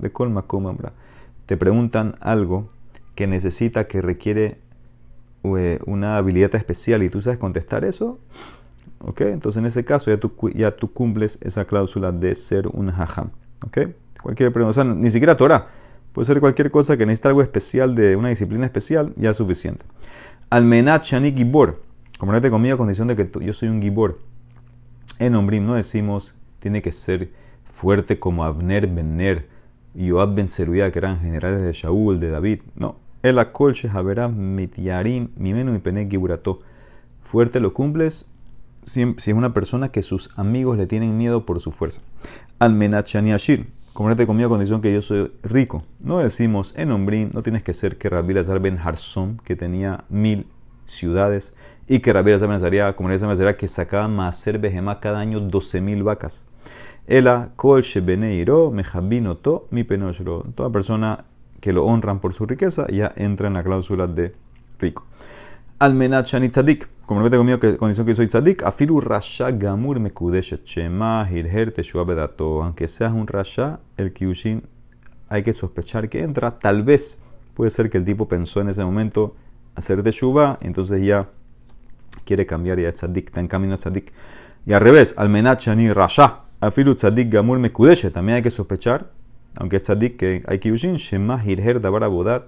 de 0.00 0.10
kol 0.10 0.30
makom 0.30 0.76
Te 1.46 1.56
preguntan 1.56 2.16
algo 2.20 2.70
que 3.14 3.28
necesita, 3.28 3.86
que 3.86 4.02
requiere 4.02 4.58
una 5.42 6.16
habilidad 6.16 6.56
especial 6.56 7.04
y 7.04 7.08
tú 7.08 7.22
sabes 7.22 7.38
contestar 7.38 7.84
eso. 7.84 8.18
¿Ok? 8.98 9.20
Entonces 9.20 9.60
en 9.60 9.66
ese 9.66 9.84
caso 9.84 10.10
ya 10.10 10.16
tú, 10.16 10.32
ya 10.56 10.72
tú 10.72 10.92
cumples 10.92 11.38
esa 11.40 11.66
cláusula 11.66 12.10
de 12.10 12.34
ser 12.34 12.66
un 12.66 12.90
haham. 12.90 13.30
¿Ok? 13.64 13.78
Cualquier 14.20 14.50
pregunta, 14.50 14.82
ni 14.82 15.08
siquiera 15.08 15.36
Torah. 15.36 15.85
Puede 16.16 16.28
ser 16.28 16.40
cualquier 16.40 16.70
cosa 16.70 16.96
que 16.96 17.04
necesite 17.04 17.28
algo 17.28 17.42
especial 17.42 17.94
de 17.94 18.16
una 18.16 18.30
disciplina 18.30 18.64
especial, 18.64 19.12
ya 19.16 19.32
es 19.32 19.36
suficiente. 19.36 19.84
Almenat 20.48 21.04
Shani 21.04 21.30
Gibor. 21.30 21.82
Componente 22.18 22.48
conmigo 22.48 22.74
a 22.74 22.78
condición 22.78 23.06
de 23.08 23.16
que 23.16 23.30
yo 23.44 23.52
soy 23.52 23.68
un 23.68 23.82
Gibor. 23.82 24.16
En 25.18 25.34
Ombrim 25.34 25.66
no 25.66 25.74
decimos 25.74 26.34
tiene 26.58 26.80
que 26.80 26.90
ser 26.90 27.32
fuerte 27.68 28.18
como 28.18 28.46
Abner 28.46 28.86
Benner 28.86 29.46
y 29.94 30.06
Yoab 30.06 30.34
Ben 30.34 30.48
que 30.48 30.98
eran 30.98 31.20
generales 31.20 31.60
de 31.60 31.74
Shaul, 31.74 32.18
de 32.18 32.30
David. 32.30 32.60
No. 32.76 32.96
El 33.22 33.38
Akol 33.38 33.74
Shehavera 33.74 34.28
Mityarim 34.28 35.32
Mimenu 35.36 35.74
y 35.74 35.80
Pene 35.80 36.08
Giburato. 36.08 36.60
Fuerte 37.24 37.60
lo 37.60 37.74
cumples 37.74 38.30
si, 38.82 39.02
es 39.18 39.28
una 39.28 39.52
persona 39.52 39.90
que 39.90 40.00
sus 40.00 40.30
amigos 40.38 40.78
le 40.78 40.86
tienen 40.86 41.18
miedo 41.18 41.44
por 41.44 41.60
su 41.60 41.72
fuerza. 41.72 42.00
Almenat 42.58 43.06
Shani 43.06 43.34
Ashir 43.34 43.75
comerte 43.96 44.26
conmigo 44.26 44.48
a 44.48 44.50
condición 44.50 44.82
que 44.82 44.92
yo 44.92 45.00
soy 45.00 45.32
rico. 45.42 45.82
No 46.00 46.18
decimos 46.18 46.74
en 46.76 46.92
Ombrín, 46.92 47.30
no 47.32 47.42
tienes 47.42 47.62
que 47.62 47.72
ser 47.72 47.96
que 47.96 48.10
Rabbi 48.10 48.34
Lazar 48.34 48.60
ben 48.60 48.76
Harson, 48.76 49.40
que 49.42 49.56
tenía 49.56 50.04
mil 50.10 50.46
ciudades, 50.84 51.54
y 51.88 52.00
que 52.00 52.12
Rabbi 52.12 52.32
Lazar 52.32 52.48
ben 52.48 52.56
Azaria, 52.56 52.94
como 52.94 53.08
le 53.08 53.56
que 53.56 53.68
sacaba 53.68 54.06
Maser 54.06 54.58
Behemá 54.58 55.00
cada 55.00 55.18
año 55.18 55.40
12 55.40 55.80
mil 55.80 56.02
vacas. 56.02 56.44
Ela, 57.06 57.52
Kol 57.56 57.80
Shebeneiro, 57.82 58.70
to 59.42 59.66
mi 59.70 59.82
Penoshro. 59.82 60.44
Toda 60.54 60.68
persona 60.68 61.24
que 61.62 61.72
lo 61.72 61.86
honran 61.86 62.20
por 62.20 62.34
su 62.34 62.44
riqueza 62.44 62.86
ya 62.88 63.10
entra 63.16 63.48
en 63.48 63.54
la 63.54 63.64
cláusula 63.64 64.06
de 64.06 64.34
rico. 64.78 65.06
Almenat 65.78 66.26
Shani 66.26 66.50
Como 67.06 67.20
no 67.20 67.30
conmigo 67.30 67.60
que 67.60 67.76
condición 67.76 68.04
que 68.04 68.16
soy 68.16 68.26
tzadik, 68.26 68.64
afilu 68.64 69.00
rasha 69.00 69.52
gamur 69.52 70.00
mekudeshet 70.00 70.64
shema 70.64 71.24
hilher 71.30 71.72
teshua 71.72 72.02
bedato. 72.02 72.64
Aunque 72.64 72.88
seas 72.88 73.12
un 73.12 73.28
rasha, 73.28 73.78
el 73.96 74.12
kiushin 74.12 74.64
hay 75.28 75.44
que 75.44 75.52
sospechar 75.52 76.08
que 76.08 76.24
entra. 76.24 76.58
Tal 76.58 76.82
vez 76.82 77.22
puede 77.54 77.70
ser 77.70 77.90
que 77.90 77.98
el 77.98 78.04
tipo 78.04 78.26
pensó 78.26 78.60
en 78.60 78.70
ese 78.70 78.84
momento 78.84 79.36
hacer 79.76 80.02
teshuva, 80.02 80.58
entonces 80.62 81.00
ya 81.00 81.30
quiere 82.24 82.44
cambiar 82.44 82.80
ya 82.80 82.90
tzadik, 82.90 83.26
está 83.26 83.38
en 83.38 83.46
camino 83.46 83.74
a 83.74 83.76
tzadik. 83.76 84.12
Y 84.66 84.72
al 84.72 84.80
revés, 84.80 85.14
almenat 85.16 85.60
shani 85.60 85.92
rasha, 85.92 86.40
afilu 86.58 86.96
tzadik 86.96 87.30
gamur 87.30 87.60
mekudeshet. 87.60 88.14
También 88.14 88.34
hay 88.34 88.42
que 88.42 88.50
sospechar, 88.50 89.12
aunque 89.54 89.76
es 89.76 89.82
tzadik 89.82 90.16
que 90.16 90.42
hay 90.44 90.58
kiushin, 90.58 90.96
shema 90.96 91.40
hilher 91.44 91.80
dabar 91.80 92.02
abodat 92.02 92.46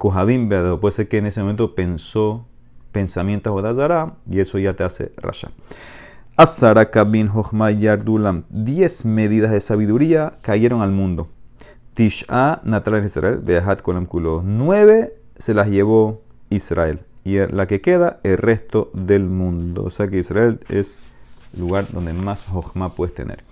Kohabim 0.00 0.48
puede 0.80 0.92
ser 0.92 1.08
que 1.08 1.18
en 1.18 1.26
ese 1.26 1.42
momento 1.42 1.74
pensó 1.74 2.46
pensamientos 2.92 3.54
y 4.30 4.40
eso 4.40 4.58
ya 4.58 4.74
te 4.74 4.84
hace 4.84 5.12
rasha. 5.16 5.50
Asara 6.36 6.90
Kabin 6.90 7.30
Yardulam. 7.78 8.44
Diez 8.48 9.04
medidas 9.04 9.50
de 9.50 9.60
sabiduría 9.60 10.38
cayeron 10.40 10.80
al 10.80 10.90
mundo. 10.90 11.28
Tish'a 11.94 12.60
Natral 12.64 13.04
Israel, 13.04 13.40
Beahat 13.44 13.82
Kolam 13.82 14.06
Kulo. 14.06 14.42
Nueve 14.42 15.12
se 15.36 15.52
las 15.52 15.68
llevó 15.68 16.22
Israel. 16.48 17.00
Y 17.24 17.36
la 17.38 17.66
que 17.66 17.82
queda, 17.82 18.20
el 18.22 18.38
resto 18.38 18.90
del 18.94 19.24
mundo. 19.24 19.84
O 19.84 19.90
sea 19.90 20.08
que 20.08 20.18
Israel 20.18 20.60
es 20.70 20.96
el 21.52 21.60
lugar 21.60 21.86
donde 21.92 22.14
más 22.14 22.46
Hochma 22.48 22.94
puedes 22.94 23.14
tener. 23.14 23.44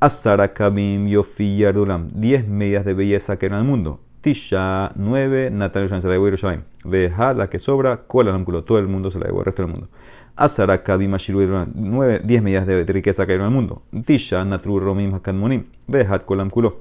Asara 0.00 0.52
Kabim 0.54 1.06
Yofi 1.06 1.58
Yardulam, 1.58 2.08
10 2.14 2.48
medias 2.48 2.84
de 2.84 2.94
belleza 2.94 3.38
que 3.38 3.46
eran 3.46 3.60
el 3.60 3.66
mundo. 3.66 4.00
Tisha, 4.24 4.90
9, 4.94 5.50
Natalia 5.50 6.00
se 6.00 6.08
la 6.08 6.14
llevó 6.14 6.24
Yerushalayim. 6.24 6.62
Veja, 6.82 7.34
la 7.34 7.50
que 7.50 7.58
sobra, 7.58 8.06
Kola 8.06 8.32
todo 8.64 8.78
el 8.78 8.88
mundo 8.88 9.10
se 9.10 9.18
la 9.18 9.26
llevó, 9.26 9.40
el 9.40 9.44
resto 9.44 9.60
del 9.60 9.72
mundo. 9.72 9.88
Asara 10.34 10.82
Kabim 10.82 11.12
Ashiru 11.12 11.66
9, 11.74 12.22
10 12.24 12.42
medias 12.42 12.66
de 12.66 12.84
riqueza 12.84 13.26
que 13.26 13.34
eran 13.34 13.48
el 13.48 13.52
mundo. 13.52 13.82
Tisha, 14.06 14.42
Natru 14.46 14.80
Romim 14.80 15.12
Hakadmonim. 15.12 15.66
Veja, 15.86 16.20
Kolam 16.20 16.48
Kulo. 16.48 16.80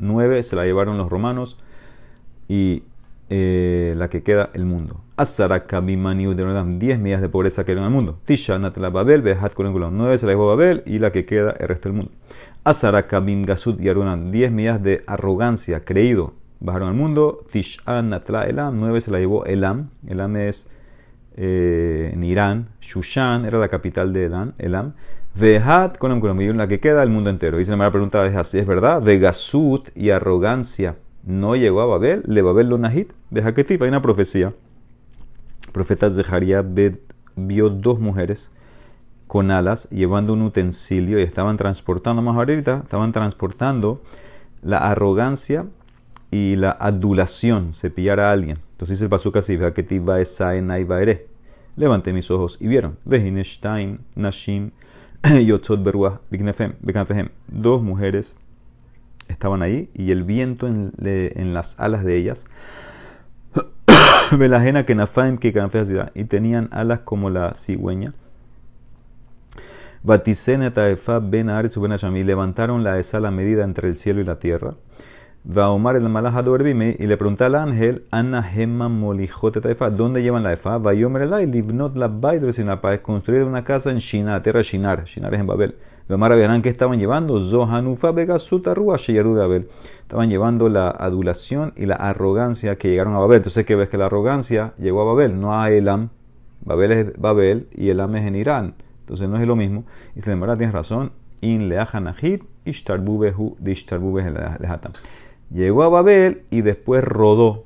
9 0.00 0.42
se 0.42 0.56
la 0.56 0.64
llevaron 0.64 0.98
los 0.98 1.08
romanos 1.08 1.58
y 2.48 2.82
eh, 3.30 3.94
la 3.96 4.10
que 4.10 4.24
queda 4.24 4.50
el 4.52 4.64
mundo. 4.64 5.00
Asara 5.16 5.62
Kabimaniu 5.62 6.34
de 6.34 6.44
10 6.44 6.98
medidas 6.98 7.20
de 7.20 7.28
pobreza 7.28 7.62
en 7.68 7.78
el 7.78 7.90
mundo. 7.90 8.18
Tisha 8.24 8.58
Natla 8.58 8.90
Babel, 8.90 9.22
Behat 9.22 9.54
Kolengulam, 9.54 9.96
9 9.96 10.18
se 10.18 10.26
la 10.26 10.32
llevó 10.32 10.48
Babel 10.48 10.82
y 10.86 10.98
la 10.98 11.12
que 11.12 11.24
queda 11.24 11.52
el 11.52 11.68
resto 11.68 11.88
del 11.88 11.98
mundo. 11.98 12.12
Asara 12.64 13.08
Kabim 13.08 13.42
Gasut 13.42 13.80
Yarunan, 13.80 14.30
10 14.30 14.52
medidas 14.52 14.82
de 14.82 15.02
arrogancia, 15.08 15.84
creído, 15.84 16.34
bajaron 16.60 16.90
al 16.90 16.94
mundo. 16.94 17.44
Tisha 17.50 18.02
Natla 18.02 18.46
Elam, 18.46 18.78
9 18.78 19.00
se 19.00 19.10
la 19.10 19.18
llevó 19.18 19.44
Elam. 19.44 19.90
Elam 20.06 20.36
es 20.36 20.68
eh, 21.36 22.12
en 22.14 22.22
Irán. 22.22 22.68
Shushan 22.80 23.44
era 23.46 23.58
la 23.58 23.68
capital 23.68 24.12
de 24.12 24.26
Elam. 24.26 24.52
Elam. 24.58 24.94
Vehat 25.34 25.98
Kolengulam, 25.98 26.38
la 26.56 26.68
que 26.68 26.78
queda 26.78 27.02
el 27.02 27.10
mundo 27.10 27.30
entero. 27.30 27.58
Y 27.58 27.64
se 27.64 27.74
me 27.74 27.90
pregunta 27.90 28.24
es 28.26 28.36
así, 28.36 28.58
es 28.58 28.66
verdad. 28.66 29.02
Vegasut 29.02 29.88
y 29.96 30.10
arrogancia 30.10 30.96
no 31.24 31.56
llegó 31.56 31.80
a 31.80 31.86
Babel, 31.86 32.22
le 32.26 32.42
Babel 32.42 32.68
lo 32.68 32.78
Nahit, 32.78 33.12
de 33.30 33.42
hay 33.42 33.88
una 33.88 34.02
profecía. 34.02 34.54
El 35.66 35.72
profeta 35.72 36.10
Zeharia 36.10 36.64
vio 37.36 37.70
dos 37.70 37.98
mujeres 37.98 38.52
con 39.32 39.50
alas 39.50 39.88
llevando 39.88 40.34
un 40.34 40.42
utensilio 40.42 41.18
y 41.18 41.22
estaban 41.22 41.56
transportando, 41.56 42.20
más 42.20 42.36
ahorita, 42.36 42.80
estaban 42.82 43.12
transportando 43.12 44.02
la 44.60 44.76
arrogancia 44.76 45.64
y 46.30 46.56
la 46.56 46.70
adulación, 46.72 47.72
se 47.72 47.88
pillar 47.88 48.20
a 48.20 48.30
alguien. 48.30 48.58
Entonces 48.72 48.98
dice 48.98 49.04
el 49.04 49.08
pasuk 49.08 49.38
así, 49.38 49.56
Levanté 51.76 52.12
mis 52.12 52.30
ojos 52.30 52.58
y 52.60 52.66
vieron. 52.66 52.98
Vehinestein, 53.06 54.00
Nashim, 54.16 54.72
Yotzot 55.46 55.82
Beruah, 55.82 56.20
Dos 57.48 57.82
mujeres 57.82 58.36
estaban 59.28 59.62
ahí 59.62 59.88
y 59.94 60.10
el 60.10 60.24
viento 60.24 60.68
en, 60.68 61.54
las 61.54 61.80
alas 61.80 62.04
de 62.04 62.18
ellas, 62.18 62.44
que 64.84 64.94
Nafaim 64.94 65.38
que 65.38 65.54
y 66.12 66.24
tenían 66.24 66.68
alas 66.70 66.98
como 66.98 67.30
la 67.30 67.54
cigüeña. 67.54 68.12
Taefa 70.04 71.20
ben 71.20 71.46
ben 71.48 72.24
levantaron 72.24 72.82
la 72.82 72.98
esa 72.98 73.20
la 73.20 73.30
medida 73.30 73.62
entre 73.62 73.88
el 73.88 73.96
cielo 73.96 74.20
y 74.20 74.24
la 74.24 74.40
tierra. 74.40 74.74
Va 75.46 75.70
Omar 75.70 75.94
el 75.94 76.08
malajador 76.08 76.66
y 76.66 76.74
le 76.74 77.16
pregunta 77.16 77.46
al 77.46 77.54
ángel, 77.54 78.04
Anna 78.10 78.42
Gemma 78.42 78.88
Molijote 78.88 79.60
Taefa, 79.60 79.90
¿dónde 79.90 80.22
llevan 80.22 80.42
la 80.42 80.52
efa? 80.52 80.78
Va 80.78 80.92
Yomer 80.92 81.22
el 81.22 81.50
livnot 81.52 81.96
la 81.96 82.08
para 82.80 83.00
construir 83.00 83.44
una 83.44 83.62
casa 83.62 83.92
en 83.92 83.98
Shinar, 83.98 84.42
tierra 84.42 84.62
Shinar, 84.62 85.04
Shinar 85.04 85.34
es 85.34 85.40
en 85.40 85.46
Babel. 85.46 85.76
Omar 86.08 86.36
verán 86.36 86.62
que 86.62 86.68
estaban 86.68 86.98
llevando, 86.98 87.40
Zohanufa 87.40 88.10
Begasuta 88.10 88.74
Rua 88.74 88.96
Abel. 88.98 89.68
Estaban 90.00 90.28
llevando 90.28 90.68
la 90.68 90.88
adulación 90.88 91.74
y 91.76 91.86
la 91.86 91.94
arrogancia 91.94 92.76
que 92.76 92.88
llegaron 92.88 93.14
a 93.14 93.20
Babel. 93.20 93.36
Entonces, 93.36 93.64
que 93.64 93.76
ves 93.76 93.88
que 93.88 93.98
la 93.98 94.06
arrogancia 94.06 94.74
llegó 94.78 95.02
a 95.02 95.04
Babel, 95.04 95.40
no 95.40 95.54
a 95.54 95.70
Elam. 95.70 96.10
Babel 96.64 96.92
es 96.92 97.18
Babel 97.18 97.68
y 97.72 97.88
Elam 97.90 98.16
es 98.16 98.26
en 98.26 98.34
Irán. 98.34 98.74
Entonces, 99.02 99.28
no 99.28 99.38
es 99.38 99.46
lo 99.46 99.56
mismo. 99.56 99.84
Y 100.16 100.20
se 100.22 100.34
le 100.34 100.56
tienes 100.56 100.72
razón. 100.72 101.12
In 101.40 101.68
leajanahit, 101.68 102.42
ishtarbubehu 102.64 103.56
de 103.58 103.74
lehatam 104.60 104.92
llegó 105.52 105.82
a 105.82 105.88
Babel 105.88 106.42
y 106.50 106.62
después 106.62 107.04
rodó 107.04 107.64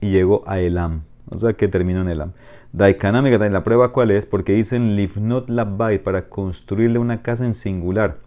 y 0.00 0.10
llegó 0.10 0.42
a 0.46 0.60
Elam. 0.60 1.02
O 1.30 1.38
sea 1.38 1.52
que 1.52 1.68
terminó 1.68 2.00
en 2.00 2.08
Elam. 2.08 2.32
Daikanami, 2.72 3.30
la 3.30 3.64
prueba 3.64 3.92
cuál 3.92 4.10
es, 4.10 4.26
porque 4.26 4.52
dicen 4.52 4.96
Livnot 4.96 5.48
Labbai 5.48 6.02
para 6.02 6.28
construirle 6.28 6.98
una 6.98 7.22
casa 7.22 7.44
en 7.44 7.54
singular, 7.54 8.18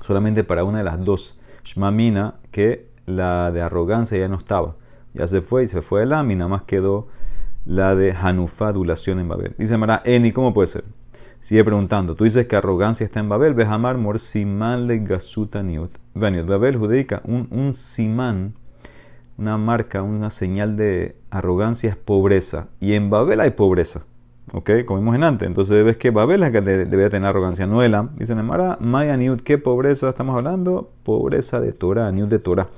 solamente 0.00 0.44
para 0.44 0.64
una 0.64 0.78
de 0.78 0.84
las 0.84 1.02
dos. 1.04 1.38
Shmamina, 1.64 2.34
que 2.50 2.88
la 3.06 3.50
de 3.50 3.62
arrogancia 3.62 4.18
ya 4.18 4.28
no 4.28 4.36
estaba, 4.36 4.76
ya 5.14 5.26
se 5.26 5.40
fue 5.40 5.64
y 5.64 5.66
se 5.66 5.80
fue 5.80 6.02
Elam 6.02 6.30
y 6.30 6.34
nada 6.34 6.48
más 6.48 6.62
quedó 6.62 7.08
la 7.64 7.94
de 7.94 8.12
Hanufa, 8.12 8.68
adulación 8.68 9.18
en 9.18 9.28
Babel. 9.28 9.54
Dice 9.56 9.78
Mara, 9.78 10.02
Eni, 10.04 10.32
¿cómo 10.32 10.52
puede 10.52 10.66
ser? 10.66 10.84
Sigue 11.44 11.62
preguntando. 11.62 12.14
Tú 12.14 12.24
dices 12.24 12.46
que 12.46 12.56
arrogancia 12.56 13.04
está 13.04 13.20
en 13.20 13.28
Babel. 13.28 13.52
Bejamar 13.52 13.98
mor 13.98 14.18
siman 14.18 14.86
le 14.86 15.00
gasuta 15.00 15.62
niut. 15.62 15.90
Babel 16.14 16.78
judaica, 16.78 17.20
un, 17.22 17.48
un 17.50 17.74
simán, 17.74 18.54
una 19.36 19.58
marca, 19.58 20.00
una 20.00 20.30
señal 20.30 20.78
de 20.78 21.16
arrogancia 21.28 21.90
es 21.90 21.96
pobreza. 21.96 22.68
Y 22.80 22.94
en 22.94 23.10
Babel 23.10 23.40
hay 23.40 23.50
pobreza. 23.50 24.06
¿Ok? 24.54 24.70
Como 24.86 25.00
vimos 25.00 25.16
en 25.16 25.22
antes. 25.22 25.46
Entonces 25.46 25.84
ves 25.84 25.98
que 25.98 26.10
Babel 26.10 26.42
es 26.42 26.50
la 26.50 26.50
que 26.50 26.62
debería 26.62 27.10
tener 27.10 27.28
arrogancia. 27.28 27.66
No 27.66 27.82
Elam. 27.82 28.14
Dicen 28.14 28.38
en 28.38 28.46
Mara, 28.46 28.78
Maya 28.80 29.14
Niut. 29.18 29.42
¿Qué 29.42 29.58
pobreza 29.58 30.08
estamos 30.08 30.34
hablando? 30.34 30.92
Pobreza 31.02 31.60
de 31.60 31.72
Torah, 31.72 32.10
Niut 32.10 32.30
de 32.30 32.38
Torah. 32.38 32.68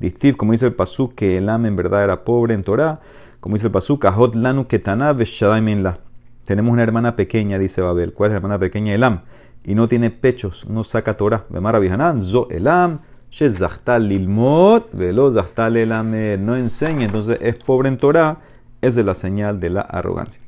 Distiv, 0.00 0.36
como 0.36 0.50
dice 0.50 0.66
el 0.66 0.74
Pasuk, 0.74 1.14
que 1.14 1.38
Elam 1.38 1.66
en 1.66 1.76
verdad 1.76 2.02
era 2.02 2.24
pobre 2.24 2.54
en 2.54 2.64
Torah. 2.64 2.98
Como 3.38 3.54
dice 3.54 3.68
el 3.68 3.72
Pasuk, 3.72 4.06
Ahot 4.06 4.34
lanu 4.34 4.66
ketana 4.66 5.12
veshadaim 5.12 5.84
la. 5.84 6.00
Tenemos 6.48 6.72
una 6.72 6.82
hermana 6.82 7.14
pequeña, 7.14 7.58
dice 7.58 7.82
Babel. 7.82 8.14
¿Cuál 8.14 8.30
es 8.30 8.32
la 8.32 8.36
hermana 8.38 8.58
pequeña? 8.58 8.94
Elam. 8.94 9.20
Y 9.64 9.74
no 9.74 9.86
tiene 9.86 10.10
pechos, 10.10 10.66
no 10.66 10.82
saca 10.82 11.14
Torah. 11.14 11.44
Bemara 11.50 11.78
zo 12.22 12.48
Elam, 12.48 13.00
lilmot, 14.00 14.90
velo 14.94 15.30
elam. 15.30 16.10
No 16.46 16.56
enseña, 16.56 17.04
entonces 17.04 17.36
es 17.42 17.56
pobre 17.56 17.90
en 17.90 17.98
Torah. 17.98 18.38
Es 18.80 18.94
de 18.94 19.04
la 19.04 19.12
señal 19.12 19.60
de 19.60 19.68
la 19.68 19.82
arrogancia. 19.82 20.42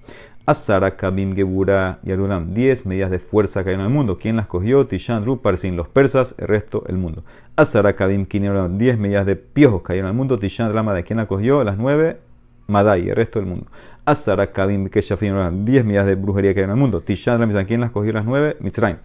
Asara 0.47 0.97
Kabim 0.97 1.37
Gebura 1.37 1.99
y 2.03 2.13
Adulam. 2.13 2.55
10 2.55 2.87
medidas 2.87 3.11
de 3.11 3.19
fuerza 3.19 3.63
que 3.63 3.69
hay 3.69 3.75
en 3.75 3.83
el 3.83 3.91
mundo. 3.91 4.17
¿Quién 4.17 4.37
las 4.37 4.47
cogió? 4.47 4.87
Tishan 4.87 5.27
Parsin, 5.43 5.77
los 5.77 5.89
persas, 5.89 6.35
el 6.39 6.49
resto 6.49 6.83
el 6.87 6.97
mundo. 6.97 7.21
Asara 7.57 7.95
Kabim 7.95 8.25
Kineolam. 8.25 8.79
10 8.79 8.97
medidas 8.97 9.27
de 9.27 9.37
piojos 9.37 9.83
que 9.83 9.93
hay 9.93 9.99
en 9.99 10.07
el 10.07 10.15
mundo. 10.15 10.39
Tishan 10.39 10.73
Rama 10.73 10.95
de 10.95 11.05
quién 11.05 11.19
las 11.19 11.27
cogió? 11.27 11.63
Las 11.63 11.77
9 11.77 12.31
Madai, 12.69 13.11
el 13.11 13.17
resto 13.17 13.39
del 13.41 13.49
mundo. 13.49 13.67
Asara 14.11 14.51
Kabim 14.51 14.89
Keshafim, 14.89 15.65
10 15.65 15.85
medidas 15.85 16.05
de 16.05 16.17
brujería 16.17 16.53
que 16.53 16.61
hay 16.61 16.65
en 16.65 16.71
el 16.71 16.77
mundo. 16.77 17.01
Tishan 17.01 17.39
Ram, 17.39 17.65
¿quién 17.65 17.81
las 17.81 17.93
cogió 17.93 18.13
las 18.13 18.25
9? 18.25 18.57
Mitzrayim. 18.59 18.99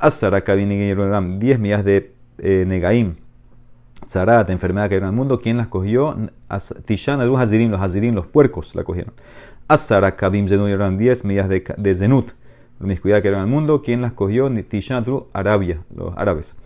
Asara 0.00 0.40
Kabim 0.42 0.68
10 0.68 1.58
medidas 1.60 1.84
de 1.84 2.12
eh, 2.38 2.64
Negaim. 2.66 3.14
Zarat, 4.08 4.50
enfermedad 4.50 4.88
que 4.88 4.96
hay 4.96 5.00
en 5.00 5.06
el 5.06 5.12
mundo, 5.12 5.38
¿quién 5.38 5.58
las 5.58 5.68
cogió? 5.68 6.16
Tishan 6.84 7.20
Adu 7.20 7.36
Hazirim, 7.36 7.70
los 7.70 7.80
Hazirim, 7.80 8.14
los 8.14 8.26
puercos 8.26 8.74
la 8.74 8.82
cogieron. 8.82 9.14
Asara 9.68 10.16
Kabim 10.16 10.48
Zenut 10.48 10.68
10 10.68 11.24
medidas 11.24 11.48
de, 11.48 11.62
de 11.76 11.94
Zenut, 11.94 12.32
promiscuidad 12.78 13.22
que 13.22 13.28
hay 13.28 13.34
en 13.34 13.40
el 13.40 13.46
mundo, 13.46 13.82
¿quién 13.82 14.00
las 14.00 14.12
cogió? 14.12 14.50
Tishan 14.64 15.04
Adu 15.04 15.28
Arabia, 15.32 15.82
los 15.94 16.16
árabes. 16.16 16.56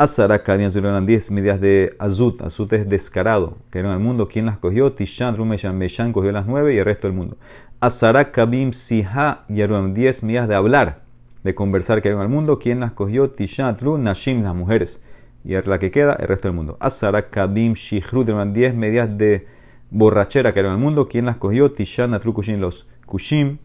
Asaraka 0.00 0.54
habían 0.54 1.04
10 1.04 1.30
medidas 1.30 1.60
de 1.60 1.94
Azut. 1.98 2.40
Azut 2.40 2.72
es 2.72 2.88
descarado. 2.88 3.58
Que 3.70 3.80
era 3.80 3.92
el 3.92 3.98
mundo. 3.98 4.28
¿Quién 4.28 4.46
las 4.46 4.56
cogió? 4.56 4.94
Tishan, 4.94 5.36
Rumeshan, 5.36 5.76
Meshan 5.76 6.14
cogió 6.14 6.32
las 6.32 6.46
9 6.46 6.74
y 6.74 6.78
el 6.78 6.86
resto 6.86 7.06
del 7.06 7.14
mundo. 7.14 7.36
Asaraka 7.80 8.46
Bim 8.46 8.72
Siha 8.72 9.44
Yaruam. 9.50 9.92
10 9.92 10.22
medidas 10.22 10.48
de 10.48 10.54
hablar, 10.54 11.02
de 11.44 11.54
conversar 11.54 12.00
que 12.00 12.08
era 12.08 12.22
el 12.22 12.30
mundo. 12.30 12.58
¿Quién 12.58 12.80
las 12.80 12.92
cogió? 12.92 13.30
Tishan, 13.30 13.76
Tru, 13.76 13.98
Nashim, 13.98 14.42
las 14.42 14.54
mujeres. 14.54 15.02
Y 15.44 15.52
la 15.52 15.78
que 15.78 15.90
queda, 15.90 16.14
el 16.14 16.28
resto 16.28 16.48
del 16.48 16.54
mundo. 16.54 16.78
Asaraka 16.80 17.46
Bim 17.46 17.74
Shihrut. 17.74 18.26
10 18.26 18.74
medidas 18.74 19.18
de 19.18 19.48
borrachera 19.90 20.54
que 20.54 20.60
era 20.60 20.72
el 20.72 20.78
mundo. 20.78 21.08
¿Quién 21.08 21.26
las 21.26 21.36
cogió? 21.36 21.72
Tishan, 21.72 22.12
Natru, 22.12 22.32
Kushim, 22.32 22.58
los 22.58 22.86
Kushim. 23.04 23.58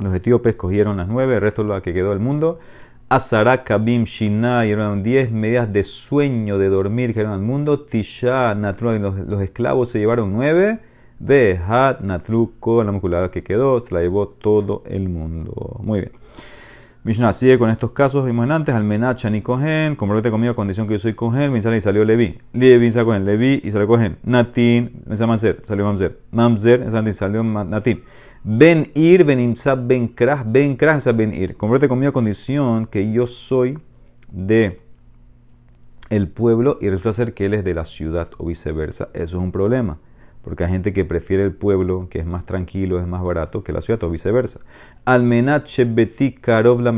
Los 0.00 0.14
etíopes 0.14 0.54
cogieron 0.54 0.96
las 0.96 1.08
9, 1.08 1.34
el 1.34 1.40
resto 1.42 1.64
de 1.64 1.68
lo 1.68 1.82
que 1.82 1.92
quedó 1.92 2.10
del 2.10 2.20
mundo. 2.20 2.60
Asara 3.08 3.64
Kabim 3.64 4.04
Shina, 4.04 4.66
y 4.66 4.70
eran 4.70 5.02
10 5.02 5.32
medidas 5.32 5.72
de 5.72 5.82
sueño, 5.82 6.58
de 6.58 6.68
dormir 6.68 7.14
que 7.14 7.20
eran 7.20 7.34
el 7.34 7.40
mundo. 7.40 7.80
Tisha, 7.80 8.54
Natru, 8.54 8.98
los, 8.98 9.18
los 9.20 9.40
esclavos 9.40 9.90
se 9.90 9.98
llevaron 9.98 10.32
9. 10.34 10.78
Behat, 11.20 12.00
Natruko, 12.00 12.84
la 12.84 12.92
musculada 12.92 13.30
que 13.30 13.42
quedó, 13.42 13.80
se 13.80 13.94
la 13.94 14.02
llevó 14.02 14.28
todo 14.28 14.82
el 14.86 15.08
mundo. 15.08 15.80
Muy 15.82 16.00
bien. 16.00 16.12
Mishnah 17.04 17.32
sigue 17.32 17.58
con 17.58 17.70
estos 17.70 17.92
casos, 17.92 18.26
vimos 18.26 18.50
antes, 18.50 18.74
Almenacha 18.74 19.30
ni 19.30 19.40
Cohen, 19.40 19.96
compromete 19.96 20.30
conmigo 20.30 20.54
condición 20.54 20.86
que 20.86 20.94
yo 20.94 20.98
soy 20.98 21.14
Cohen, 21.14 21.52
me 21.52 21.58
y 21.58 21.80
salió 21.80 22.04
Levi. 22.04 22.36
Levi 22.52 22.92
salió 22.92 23.06
Cohen, 23.06 23.24
Levi 23.24 23.62
y 23.64 23.70
salió 23.70 23.86
Cohen. 23.86 24.18
Natin, 24.24 25.04
me 25.06 25.16
Mamzer, 25.16 25.60
salió 25.62 25.86
Mamzer. 25.86 26.18
Mamzer, 26.32 27.14
salió 27.14 27.42
Natin. 27.42 28.02
Ben 28.44 28.86
ir, 28.94 29.24
ben 29.24 29.40
imsab, 29.40 29.86
ben 29.88 30.08
krah, 30.08 30.44
ben 30.44 30.76
krah, 30.76 30.98
ben 31.12 31.32
ir. 31.32 31.56
Compromete 31.56 31.88
conmigo 31.88 32.10
a 32.10 32.12
condición 32.12 32.86
que 32.86 33.10
yo 33.12 33.26
soy 33.26 33.78
de 34.30 34.80
el 36.10 36.28
pueblo 36.28 36.78
y 36.80 36.88
resulta 36.88 37.12
ser 37.12 37.34
que 37.34 37.46
él 37.46 37.54
es 37.54 37.64
de 37.64 37.74
la 37.74 37.84
ciudad 37.84 38.28
o 38.38 38.46
viceversa. 38.46 39.08
Eso 39.14 39.38
es 39.38 39.42
un 39.42 39.52
problema. 39.52 39.98
porque 40.48 40.64
hay 40.64 40.70
gente 40.70 40.94
que 40.94 41.04
prefiere 41.04 41.44
el 41.44 41.52
pueblo, 41.52 42.08
que 42.08 42.20
es 42.20 42.24
más 42.24 42.46
tranquilo, 42.46 43.00
es 43.00 43.06
más 43.06 43.22
barato 43.22 43.62
que 43.62 43.70
la 43.70 43.82
ciudad, 43.82 44.02
o 44.04 44.10
viceversa. 44.10 44.60
Almenat 45.04 45.66
shebeti 45.66 46.32
karov 46.32 46.80
la 46.80 46.94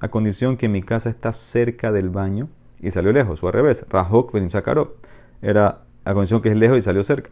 a 0.00 0.08
condición 0.08 0.58
que 0.58 0.68
mi 0.68 0.82
casa 0.82 1.08
está 1.08 1.32
cerca 1.32 1.90
del 1.90 2.10
baño 2.10 2.48
y 2.80 2.90
salió 2.90 3.12
lejos, 3.12 3.42
o 3.42 3.46
al 3.46 3.54
revés, 3.54 3.86
rahok 3.88 4.32
venim 4.32 4.50
era 5.40 5.83
a 6.04 6.14
condición 6.14 6.40
que 6.40 6.50
es 6.50 6.56
lejos 6.56 6.78
y 6.78 6.82
salió 6.82 7.04
cerca. 7.04 7.30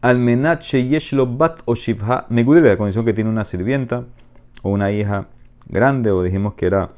Almenat 0.00 0.62
sheyeshlo 0.62 1.26
bat 1.26 1.60
o 1.64 1.74
shivha 1.74 2.26
a 2.28 2.76
condición 2.76 3.04
que 3.04 3.12
tiene 3.12 3.30
una 3.30 3.44
sirvienta 3.44 4.04
o 4.62 4.70
una 4.70 4.92
hija 4.92 5.28
grande, 5.68 6.10
o 6.10 6.22
dijimos 6.22 6.54
que 6.54 6.66
era 6.66 6.90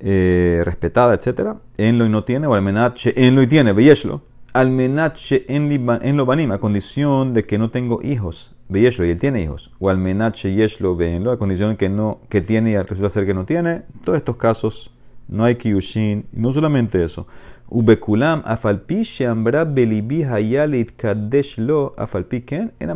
eh, 0.00 0.62
respetada, 0.64 1.14
etc. 1.14 1.56
En 1.76 1.98
lo 1.98 2.06
y 2.06 2.08
no 2.08 2.24
tiene, 2.24 2.46
o 2.46 2.54
almenat 2.54 2.98
en 3.06 3.34
lo 3.34 3.42
y 3.42 3.46
tiene, 3.46 3.72
veyeshlo 3.72 4.22
Almenache 4.54 5.46
en 5.48 6.16
lo 6.18 6.26
banim, 6.26 6.52
a 6.52 6.58
condición 6.58 7.32
de 7.32 7.46
que 7.46 7.56
no 7.56 7.70
tengo 7.70 8.02
hijos. 8.02 8.54
Veyeshlo, 8.68 9.06
y 9.06 9.10
él 9.10 9.18
tiene 9.18 9.40
hijos. 9.40 9.70
O 9.78 9.88
almenache 9.88 10.54
yeshlo 10.54 10.94
venlo, 10.94 11.32
a 11.32 11.38
condición 11.38 11.78
que 11.78 11.88
no 11.88 12.20
que 12.28 12.42
tiene 12.42 12.72
y 12.72 12.76
resulta 12.76 13.08
ser 13.08 13.24
que 13.24 13.32
no 13.32 13.46
tiene. 13.46 13.84
Todos 14.04 14.18
estos 14.18 14.36
casos 14.36 14.92
no 15.32 15.44
hay 15.44 15.56
kiyushin. 15.56 16.26
Y 16.32 16.40
no 16.40 16.52
solamente 16.52 17.02
eso. 17.02 17.26
Ubekulam 17.68 18.42
afalpi 18.44 19.02
sheambra 19.02 19.64
belibi 19.64 20.22
hayalit 20.22 20.94
kadeshlo 20.94 21.94
afalpi 21.96 22.42
ken 22.42 22.72
en 22.78 22.90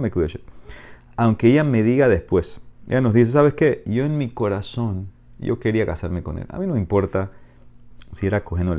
Aunque 1.17 1.49
ella 1.49 1.65
me 1.65 1.83
diga 1.83 2.09
después. 2.09 2.61
Ella 2.87 3.01
nos 3.01 3.15
dice, 3.15 3.33
¿sabes 3.33 3.55
qué? 3.55 3.83
Yo 3.87 4.05
en 4.05 4.19
mi 4.19 4.29
corazón, 4.29 5.09
yo 5.39 5.59
quería 5.59 5.87
casarme 5.87 6.23
con 6.23 6.39
él. 6.39 6.47
A 6.51 6.59
mí 6.59 6.67
no 6.67 6.75
me 6.75 6.79
importa 6.79 7.33
si 8.13 8.27
era 8.27 8.45
cogen 8.45 8.69
o 8.69 8.75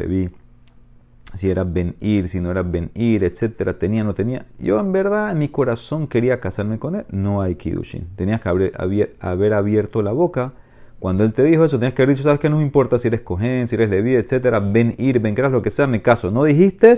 si 1.34 1.50
era 1.50 1.64
venir, 1.64 2.30
si 2.30 2.40
no 2.40 2.52
era 2.52 2.64
venir, 2.64 3.24
etcétera, 3.24 3.78
tenía, 3.78 4.04
no 4.04 4.14
tenía. 4.14 4.46
Yo 4.60 4.80
en 4.80 4.92
verdad 4.92 5.32
en 5.32 5.40
mi 5.40 5.50
corazón 5.50 6.08
quería 6.08 6.40
casarme 6.40 6.80
con 6.80 6.96
él, 6.96 7.06
no 7.12 7.42
hay 7.42 7.56
Kidushin. 7.56 8.08
Tenías 8.16 8.40
que 8.42 8.50
haber, 8.50 9.54
abierto 9.54 10.02
la 10.02 10.14
boca. 10.14 10.54
Cuando 11.00 11.24
él 11.24 11.32
te 11.32 11.44
dijo 11.44 11.64
eso, 11.64 11.78
tenías 11.78 11.94
que 11.94 12.02
haber 12.02 12.16
dicho, 12.16 12.24
sabes 12.24 12.40
que 12.40 12.50
no 12.50 12.58
me 12.58 12.64
importa 12.64 12.98
si 12.98 13.08
eres 13.08 13.22
cohen, 13.22 13.68
si 13.68 13.76
eres 13.76 13.90
leví, 13.90 14.16
etcétera, 14.16 14.60
ven 14.60 14.96
ir, 14.98 15.20
ven 15.20 15.36
lo 15.52 15.62
que 15.62 15.70
sea, 15.70 15.86
me 15.86 16.02
caso. 16.02 16.32
No 16.32 16.44
dijiste, 16.44 16.96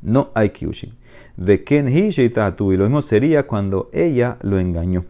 no 0.00 0.30
hay 0.34 0.50
Kidushin. 0.50 0.94
De 1.36 1.62
Ken 1.64 1.88
Hi 1.88 2.10
tú 2.56 2.72
y 2.72 2.78
lo 2.78 2.84
mismo 2.84 3.02
sería 3.02 3.46
cuando 3.46 3.90
ella 3.92 4.38
lo 4.40 4.58
engañó. 4.58 5.04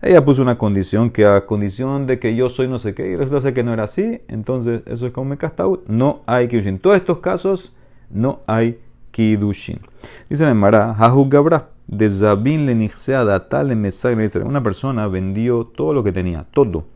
Ella 0.00 0.24
puso 0.24 0.42
una 0.42 0.56
condición 0.56 1.10
que 1.10 1.26
a 1.26 1.44
condición 1.46 2.06
de 2.06 2.18
que 2.18 2.34
yo 2.34 2.48
soy 2.48 2.68
no 2.68 2.78
sé 2.78 2.94
qué, 2.94 3.10
y 3.10 3.16
resulta 3.16 3.52
que 3.52 3.64
no 3.64 3.72
era 3.72 3.84
así, 3.84 4.20
entonces 4.28 4.82
eso 4.86 5.06
es 5.06 5.12
como 5.12 5.30
me 5.30 5.36
castaú. 5.36 5.82
No 5.86 6.22
hay 6.26 6.48
Kidushin. 6.48 6.78
Todos 6.78 6.96
estos 6.96 7.18
casos 7.18 7.74
no 8.10 8.40
hay 8.46 8.78
Kidushin. 9.10 9.80
Dice 10.30 10.48
en 10.48 10.56
Mara, 10.56 10.94
Hahu 10.94 11.28
Gabra, 11.28 11.70
de 11.86 12.10
Zabin 12.10 12.66
le 12.66 12.90
Una 14.44 14.62
persona 14.62 15.08
vendió 15.08 15.66
todo 15.66 15.92
lo 15.92 16.02
que 16.02 16.12
tenía, 16.12 16.46
todo. 16.52 16.95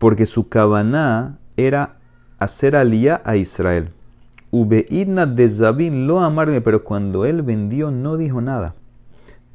Porque 0.00 0.26
su 0.26 0.48
cabana 0.48 1.38
era 1.56 1.98
hacer 2.40 2.74
alía 2.74 3.22
a 3.24 3.36
Israel. 3.36 3.92
Ubeidna 4.50 5.26
de 5.26 5.48
Zabin 5.48 6.08
lo 6.08 6.18
amarme, 6.18 6.60
pero 6.60 6.82
cuando 6.82 7.24
él 7.24 7.42
vendió 7.42 7.92
no 7.92 8.16
dijo 8.16 8.40
nada. 8.40 8.74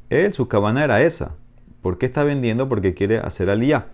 Él, 0.08 0.32
su 0.32 0.48
cabana 0.48 0.84
era 0.84 1.02
esa. 1.02 1.34
¿Por 1.82 1.98
qué 1.98 2.06
está 2.06 2.24
vendiendo? 2.24 2.66
Porque 2.66 2.94
quiere 2.94 3.18
hacer 3.18 3.50
alía. 3.50 3.88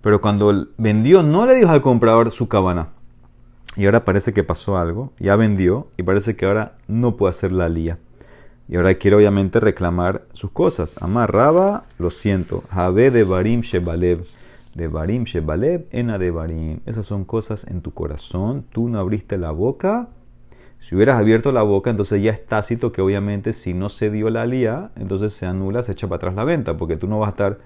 Pero 0.00 0.20
cuando 0.20 0.68
vendió 0.76 1.24
no 1.24 1.44
le 1.46 1.56
dijo 1.56 1.70
al 1.70 1.82
comprador 1.82 2.30
su 2.30 2.46
cabana 2.46 2.90
y 3.78 3.86
ahora 3.86 4.04
parece 4.04 4.32
que 4.32 4.44
pasó 4.44 4.76
algo, 4.76 5.12
ya 5.18 5.36
vendió 5.36 5.88
y 5.96 6.02
parece 6.02 6.36
que 6.36 6.46
ahora 6.46 6.76
no 6.88 7.16
puede 7.16 7.30
hacer 7.30 7.52
la 7.52 7.68
lía. 7.68 7.98
Y 8.68 8.76
ahora 8.76 8.94
quiere 8.94 9.16
obviamente 9.16 9.60
reclamar 9.60 10.26
sus 10.32 10.50
cosas. 10.50 10.96
Amarraba, 11.00 11.84
lo 11.98 12.10
siento. 12.10 12.62
Jabe 12.70 13.10
de 13.10 13.24
Barim 13.24 13.62
Shebalev. 13.62 14.26
De 14.78 14.86
Barim 14.86 15.24
Shebalev, 15.24 15.86
Ena 15.90 16.18
de 16.18 16.30
Barim. 16.30 16.80
Esas 16.86 17.04
son 17.04 17.24
cosas 17.24 17.66
en 17.66 17.82
tu 17.82 17.92
corazón. 17.92 18.64
Tú 18.70 18.88
no 18.88 18.98
abriste 18.98 19.36
la 19.36 19.50
boca. 19.50 20.08
Si 20.78 20.94
hubieras 20.94 21.18
abierto 21.18 21.50
la 21.50 21.62
boca, 21.62 21.90
entonces 21.90 22.22
ya 22.22 22.30
es 22.30 22.46
tácito 22.46 22.92
que 22.92 23.02
obviamente 23.02 23.52
si 23.52 23.74
no 23.74 23.88
se 23.88 24.10
dio 24.10 24.30
la 24.30 24.46
lía, 24.46 24.92
entonces 24.96 25.32
se 25.32 25.46
anula, 25.46 25.82
se 25.82 25.92
echa 25.92 26.06
para 26.06 26.18
atrás 26.18 26.34
la 26.36 26.44
venta. 26.44 26.76
Porque 26.76 26.96
tú 26.96 27.08
no 27.08 27.18
vas 27.18 27.26
a 27.26 27.30
estar. 27.30 27.58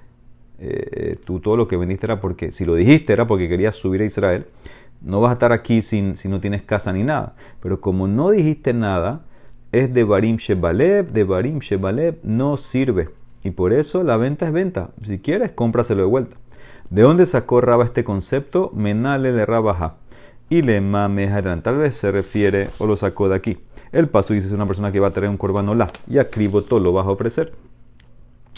Eh, 0.59 1.17
tú 1.25 1.41
todo 1.41 1.57
lo 1.57 1.69
que 1.69 1.77
vendiste 1.77 2.07
era 2.07 2.21
porque. 2.21 2.51
Si 2.51 2.65
lo 2.65 2.75
dijiste 2.75 3.13
era 3.13 3.27
porque 3.27 3.49
querías 3.49 3.77
subir 3.77 4.01
a 4.01 4.07
Israel 4.07 4.47
no 5.05 5.21
vas 5.21 5.31
a 5.31 5.35
estar 5.35 5.53
aquí 5.53 5.83
sin, 5.83 6.17
si 6.17 6.29
no 6.29 6.41
tienes 6.41 6.63
casa 6.63 6.93
ni 6.93 7.03
nada. 7.03 7.35
Pero 7.61 7.81
como 7.81 8.09
no 8.09 8.31
dijiste 8.31 8.73
nada, 8.73 9.23
es 9.73 9.93
de 9.93 10.05
Barim 10.05 10.37
Shebalev, 10.37 11.13
de 11.13 11.25
Barim 11.25 11.59
Shebalev, 11.59 12.19
no 12.23 12.57
sirve. 12.57 13.11
Y 13.43 13.51
por 13.51 13.73
eso 13.73 14.03
la 14.03 14.17
venta 14.17 14.47
es 14.47 14.53
venta. 14.53 14.91
Si 15.03 15.19
quieres, 15.19 15.53
cómpraselo 15.53 16.03
de 16.03 16.09
vuelta. 16.09 16.37
¿De 16.91 17.03
dónde 17.03 17.27
sacó 17.27 17.61
Raba 17.61 17.85
este 17.85 18.05
concepto? 18.05 18.71
Menale 18.75 19.33
de 19.33 19.47
Rabaja. 19.47 19.97
Y 20.49 20.63
le 20.63 20.81
mamejarán. 20.81 21.63
Tal 21.63 21.79
vez 21.79 21.95
se 21.97 22.11
refiere 22.11 22.71
o 22.79 22.87
lo 22.87 22.97
sacó 22.97 23.29
de 23.29 23.37
aquí. 23.37 23.59
El 23.93 24.09
paso 24.09 24.35
dice 24.35 24.49
es 24.49 24.53
una 24.53 24.67
persona 24.67 24.93
que 24.93 25.01
va 25.01 25.09
a 25.09 25.13
traer 25.13 25.31
un 25.31 25.39
corbanola 25.39 25.91
y 26.09 26.19
a 26.19 26.29
todo 26.29 26.81
lo 26.81 26.93
vas 26.93 27.07
a 27.07 27.11
ofrecer 27.11 27.53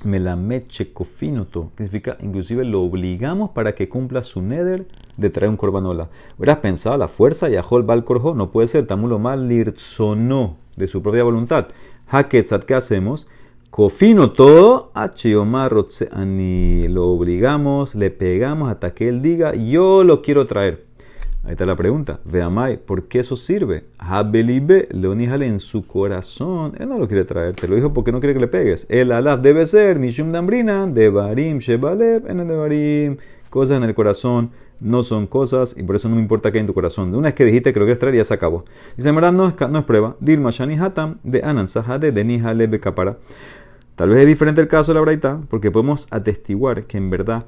melameche 0.04 0.92
cofinoto, 0.92 1.70
que 1.76 1.84
significa 1.84 2.16
inclusive 2.20 2.64
lo 2.64 2.82
obligamos 2.82 3.50
para 3.50 3.74
que 3.74 3.88
cumpla 3.88 4.22
su 4.22 4.42
neder 4.42 4.86
de 5.16 5.30
traer 5.30 5.50
un 5.50 5.56
corbanola. 5.56 6.10
Hubieras 6.38 6.58
pensado 6.58 6.96
la 6.96 7.08
fuerza 7.08 7.48
y 7.48 7.56
ajol 7.56 7.84
bal 7.84 8.04
corjo, 8.04 8.34
no 8.34 8.50
puede 8.50 8.68
ser, 8.68 8.86
tamulo 8.86 9.18
mal 9.18 9.48
lirzono 9.48 10.56
de 10.76 10.88
su 10.88 11.02
propia 11.02 11.24
voluntad. 11.24 11.68
Haketzat, 12.08 12.64
¿qué 12.64 12.74
hacemos? 12.74 13.28
Cofino 13.74 14.30
todo, 14.30 14.92
ani 14.94 16.87
lo 16.87 17.06
obligamos, 17.06 17.96
le 17.96 18.12
pegamos 18.12 18.70
hasta 18.70 18.94
que 18.94 19.08
él 19.08 19.20
diga, 19.20 19.56
yo 19.56 20.04
lo 20.04 20.22
quiero 20.22 20.46
traer. 20.46 20.84
Ahí 21.42 21.54
está 21.54 21.66
la 21.66 21.74
pregunta. 21.74 22.20
Veamai, 22.24 22.76
¿por 22.76 23.08
qué 23.08 23.18
eso 23.18 23.34
sirve? 23.34 23.87
Habelibe, 23.98 24.87
Leonijale 24.92 25.48
en 25.48 25.58
su 25.58 25.88
corazón. 25.88 26.74
Él 26.78 26.88
no 26.88 27.00
lo 27.00 27.08
quiere 27.08 27.24
traer. 27.24 27.56
Te 27.56 27.66
lo 27.66 27.74
dijo 27.74 27.92
porque 27.92 28.12
no 28.12 28.20
quiere 28.20 28.34
que 28.34 28.40
le 28.42 28.46
pegues. 28.46 28.87
El 28.88 29.10
alaf 29.10 29.40
debe 29.40 29.66
ser 29.66 29.98
Mishum 29.98 30.30
Dambrina, 30.30 30.87
Devarim, 30.87 31.58
Shebalev, 31.58 32.30
en 32.30 32.38
el 32.38 32.46
Devarim. 32.46 33.16
Cosas 33.50 33.78
en 33.78 33.88
el 33.88 33.94
corazón 33.96 34.52
no 34.80 35.02
son 35.02 35.26
cosas 35.26 35.74
y 35.78 35.82
por 35.82 35.96
eso 35.96 36.08
no 36.08 36.16
me 36.16 36.22
importa 36.22 36.50
qué 36.50 36.58
hay 36.58 36.60
en 36.60 36.66
tu 36.66 36.74
corazón. 36.74 37.14
Una 37.14 37.28
vez 37.28 37.34
que 37.34 37.44
dijiste 37.44 37.72
que 37.72 37.78
lo 37.78 37.87
quieres 37.87 37.98
traer, 37.98 38.16
ya 38.16 38.24
se 38.24 38.34
acabó. 38.34 38.64
Dice, 38.96 39.08
en 39.08 39.14
verdad 39.14 39.32
no 39.32 39.48
es, 39.48 39.54
no 39.70 39.78
es 39.78 39.84
prueba. 39.84 40.16
Dilma 40.20 40.50
Shani 40.50 40.78
Hatam, 40.78 41.18
de 41.22 41.42
Anan 41.42 41.68
Sahade, 41.68 42.12
de 42.12 42.24
Nihale 42.24 42.66
Bekapara. 42.66 43.18
Tal 43.96 44.09
vez 44.09 44.18
es 44.18 44.26
diferente 44.26 44.61
el 44.61 44.68
caso 44.68 44.92
de 44.92 44.96
la 44.96 45.02
Braita, 45.02 45.40
porque 45.48 45.70
podemos 45.70 46.09
atestiguar 46.11 46.87
que 46.87 46.98
en 46.98 47.11
verdad 47.11 47.46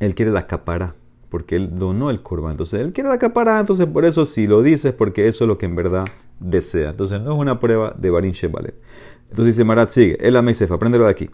él 0.00 0.14
quiere 0.14 0.32
la 0.32 0.46
capara 0.46 0.94
porque 1.28 1.56
él 1.56 1.78
donó 1.78 2.10
el 2.10 2.22
corban. 2.22 2.52
Entonces 2.52 2.80
él 2.80 2.92
quiere 2.92 3.10
la 3.10 3.18
capara, 3.18 3.60
entonces 3.60 3.86
por 3.86 4.04
eso 4.04 4.24
si 4.24 4.46
lo 4.46 4.62
dices, 4.62 4.92
porque 4.92 5.28
eso 5.28 5.44
es 5.44 5.48
lo 5.48 5.58
que 5.58 5.66
en 5.66 5.76
verdad 5.76 6.06
desea. 6.40 6.90
Entonces 6.90 7.20
no 7.20 7.34
es 7.34 7.38
una 7.38 7.60
prueba 7.60 7.94
de 7.96 8.10
Barin 8.10 8.32
Shebale. 8.32 8.74
Entonces 9.30 9.56
dice 9.56 9.64
Marat, 9.64 9.90
sigue, 9.90 10.16
el 10.26 10.36
Ameisefa, 10.36 10.74
apréndelo 10.74 11.04
de 11.04 11.10
aquí. 11.10 11.28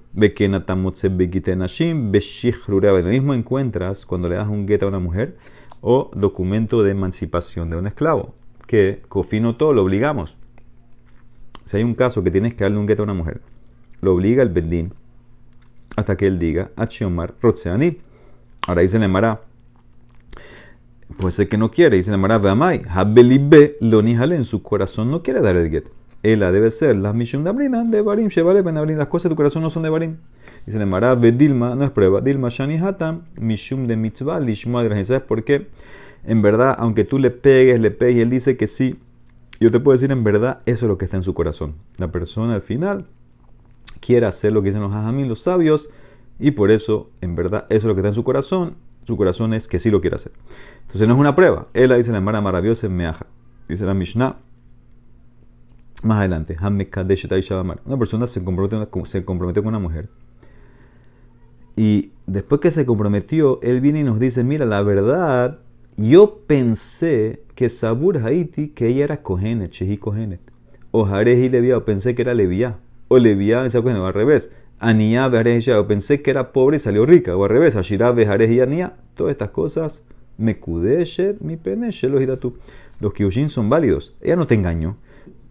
Lo 2.69 3.11
mismo 3.11 3.35
encuentras 3.35 4.05
cuando 4.05 4.29
le 4.29 4.35
das 4.35 4.49
un 4.49 4.67
gueta 4.67 4.87
a 4.87 4.89
una 4.89 4.99
mujer 4.99 5.37
o 5.81 6.11
documento 6.15 6.83
de 6.83 6.91
emancipación 6.91 7.71
de 7.71 7.77
un 7.77 7.87
esclavo, 7.87 8.35
que 8.67 9.03
cofino 9.09 9.57
todo, 9.57 9.73
lo 9.73 9.85
obligamos. 9.85 10.37
Si 11.67 11.77
hay 11.77 11.85
un 11.85 11.95
caso 11.95 12.25
que 12.25 12.33
tienes 12.33 12.55
que 12.55 12.65
darle 12.65 12.79
un 12.79 12.87
gueta 12.87 13.03
a 13.03 13.05
una 13.05 13.15
mujer, 13.15 13.43
lo 14.05 14.15
obliga 14.15 14.43
el 14.43 14.51
Bendín 14.51 14.95
hasta 15.97 16.17
que 16.17 16.27
él 16.27 16.39
diga, 16.39 16.71
Achiomar 16.77 17.35
Rotseani. 17.41 17.97
Ahora 18.67 18.83
dice 18.83 18.97
el 18.97 19.05
Emara, 19.05 19.43
Puede 21.19 21.33
ser 21.33 21.49
que 21.49 21.59
no 21.59 21.71
quiere, 21.71 21.97
dice 21.97 22.11
la 22.11 22.17
Mara 22.17 22.39
Veamai. 22.39 22.83
Habelibe 22.89 23.77
lo 23.81 24.03
nihale 24.03 24.37
en 24.37 24.45
su 24.45 24.63
corazón 24.63 25.11
no 25.11 25.23
quiere 25.23 25.41
dar 25.41 25.57
el 25.57 25.71
get. 25.71 25.89
Ella 26.23 26.51
debe 26.51 26.71
ser 26.71 26.97
la 26.97 27.13
misión 27.13 27.45
de 27.45 27.51
Abrina, 27.51 27.85
de 27.85 28.01
Barim, 28.01 28.29
Shevale 28.29 28.63
Ben 28.63 28.75
Las 28.75 29.09
cosas 29.09 29.25
de 29.25 29.29
tu 29.31 29.37
corazón 29.37 29.63
no 29.63 29.71
son 29.71 29.83
de 29.83 29.91
Barim. 29.91 30.17
Dice 30.67 30.79
la 30.79 30.87
Mara 30.87 31.15
Dilma, 31.15 31.75
no 31.75 31.85
es 31.85 31.91
prueba. 31.91 32.21
Dilma 32.21 32.49
Shani 32.49 32.79
Hatam, 32.79 33.25
Mishum 33.39 33.87
de 33.87 33.97
Mitzvah, 33.97 34.41
Lishma 34.41 34.83
¿Sabes 35.05 35.23
por 35.23 35.45
qué? 35.45 35.69
En 36.25 36.41
verdad, 36.41 36.75
aunque 36.79 37.05
tú 37.05 37.19
le 37.19 37.31
pegues, 37.31 37.79
le 37.79 37.91
pegues 37.91 38.23
él 38.23 38.31
dice 38.31 38.57
que 38.57 38.67
sí, 38.67 38.99
yo 39.61 39.71
te 39.71 39.79
puedo 39.79 39.93
decir 39.95 40.11
en 40.11 40.25
verdad, 40.25 40.59
eso 40.65 40.87
es 40.87 40.89
lo 40.89 40.97
que 40.97 41.05
está 41.05 41.19
en 41.19 41.23
su 41.23 41.35
corazón. 41.35 41.75
La 41.99 42.11
persona 42.11 42.55
al 42.55 42.63
final 42.63 43.07
quiere 44.05 44.27
hacer 44.27 44.53
lo 44.53 44.63
que 44.63 44.69
dicen 44.69 44.83
los 44.83 44.93
hajamim, 44.93 45.29
los 45.29 45.43
sabios, 45.43 45.91
y 46.39 46.51
por 46.51 46.71
eso, 46.71 47.11
en 47.21 47.35
verdad, 47.35 47.65
eso 47.69 47.79
es 47.79 47.85
lo 47.85 47.95
que 47.95 48.01
está 48.01 48.09
en 48.09 48.15
su 48.15 48.25
corazón 48.25 48.77
su 49.07 49.17
corazón 49.17 49.53
es 49.55 49.69
que 49.69 49.79
sí 49.79 49.91
lo 49.91 50.01
quiere 50.01 50.17
hacer. 50.17 50.33
Entonces 50.83 51.07
no 51.07 51.15
es 51.15 51.21
una 51.21 51.37
prueba. 51.37 51.69
Él 51.75 51.91
la 51.91 51.97
dice 51.97 52.11
la 52.11 52.19
hermana 52.19 52.41
maravillosa 52.41 52.87
en 52.87 52.97
Meaja. 52.97 53.27
Dice 53.69 53.85
la 53.85 53.95
Mishnah. 53.95 54.39
Más 56.03 56.19
adelante, 56.19 56.57
una 56.61 57.99
persona 57.99 58.27
se 58.27 58.45
comprometió, 58.45 59.63
con 59.63 59.67
una 59.69 59.79
mujer. 59.79 60.11
Y 61.77 62.13
después 62.27 62.61
que 62.61 62.71
se 62.71 62.85
comprometió, 62.85 63.59
él 63.63 63.81
viene 63.81 64.01
y 64.01 64.05
nos 64.05 64.21
dice, 64.21 64.45
mira, 64.45 64.67
la 64.67 64.83
verdad, 64.83 65.61
yo 65.97 66.41
pensé 66.47 67.43
que 67.55 67.71
Sabur 67.71 68.19
Haiti, 68.19 68.69
que 68.69 68.89
ella 68.89 69.05
era 69.05 69.23
Kohenet, 69.23 69.73
Shehi 69.73 69.97
Kohenet. 69.97 70.41
O 70.91 71.07
Jareji 71.07 71.49
Levía, 71.49 71.79
o 71.79 71.85
pensé 71.87 72.15
que 72.15 72.21
era 72.21 72.35
Levía. 72.35 72.79
O 73.15 73.19
Levía, 73.19 73.65
esa 73.65 73.81
cosa, 73.81 74.05
al 74.05 74.13
revés. 74.13 74.51
Anía 74.81 75.29
Bejareji 75.29 75.71
o 75.71 75.87
pensé 75.87 76.21
que 76.21 76.31
era 76.33 76.53
pobre 76.53 76.79
y 76.79 76.81
salió 76.81 77.07
rica. 77.07 77.37
O 77.37 77.45
al 77.45 77.51
revés, 77.51 77.77
Ashirá 77.77 78.11
Bejareji 78.11 78.61
Anía. 78.61 78.97
Todas 79.15 79.31
estas 79.31 79.51
cosas, 79.51 80.03
me 80.37 80.59
kudeshet, 80.59 81.41
mi 81.41 81.57
pene, 81.57 81.91
los 82.03 82.41
tú. 82.41 82.59
Los 82.99 83.13
Kyushin 83.13 83.49
son 83.49 83.71
válidos. 83.71 84.17
Ella 84.21 84.35
no 84.35 84.47
te 84.47 84.55
engañó. 84.55 84.97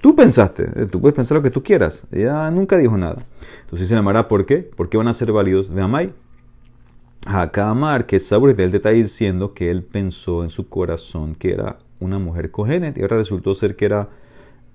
Tú 0.02 0.14
pensaste, 0.14 0.64
eh, 0.76 0.88
tú 0.92 1.00
puedes 1.00 1.16
pensar 1.16 1.38
lo 1.38 1.42
que 1.42 1.52
tú 1.52 1.64
quieras. 1.64 2.06
Ella 2.12 2.52
nunca 2.52 2.78
dijo 2.78 2.98
nada. 2.98 3.24
Entonces 3.62 3.88
se 3.88 3.96
llamará, 3.96 4.28
¿por 4.28 4.46
qué? 4.46 4.58
¿Por 4.58 4.90
qué 4.90 4.98
van 4.98 5.08
a 5.08 5.14
ser 5.14 5.32
válidos? 5.32 5.74
De 5.74 5.82
Amay. 5.82 6.14
Amar, 7.26 8.06
que 8.06 8.20
Sabur 8.20 8.50
él 8.50 8.72
te 8.72 8.76
está 8.76 8.90
diciendo 8.90 9.54
que 9.54 9.72
él 9.72 9.84
pensó 9.84 10.44
en 10.44 10.50
su 10.50 10.68
corazón 10.68 11.36
que 11.36 11.54
era 11.54 11.78
una 12.02 12.20
mujer 12.20 12.52
cogénete 12.52 13.00
y 13.00 13.04
ahora 13.04 13.16
resultó 13.16 13.56
ser 13.56 13.78
que 13.78 13.86
era 13.86 14.10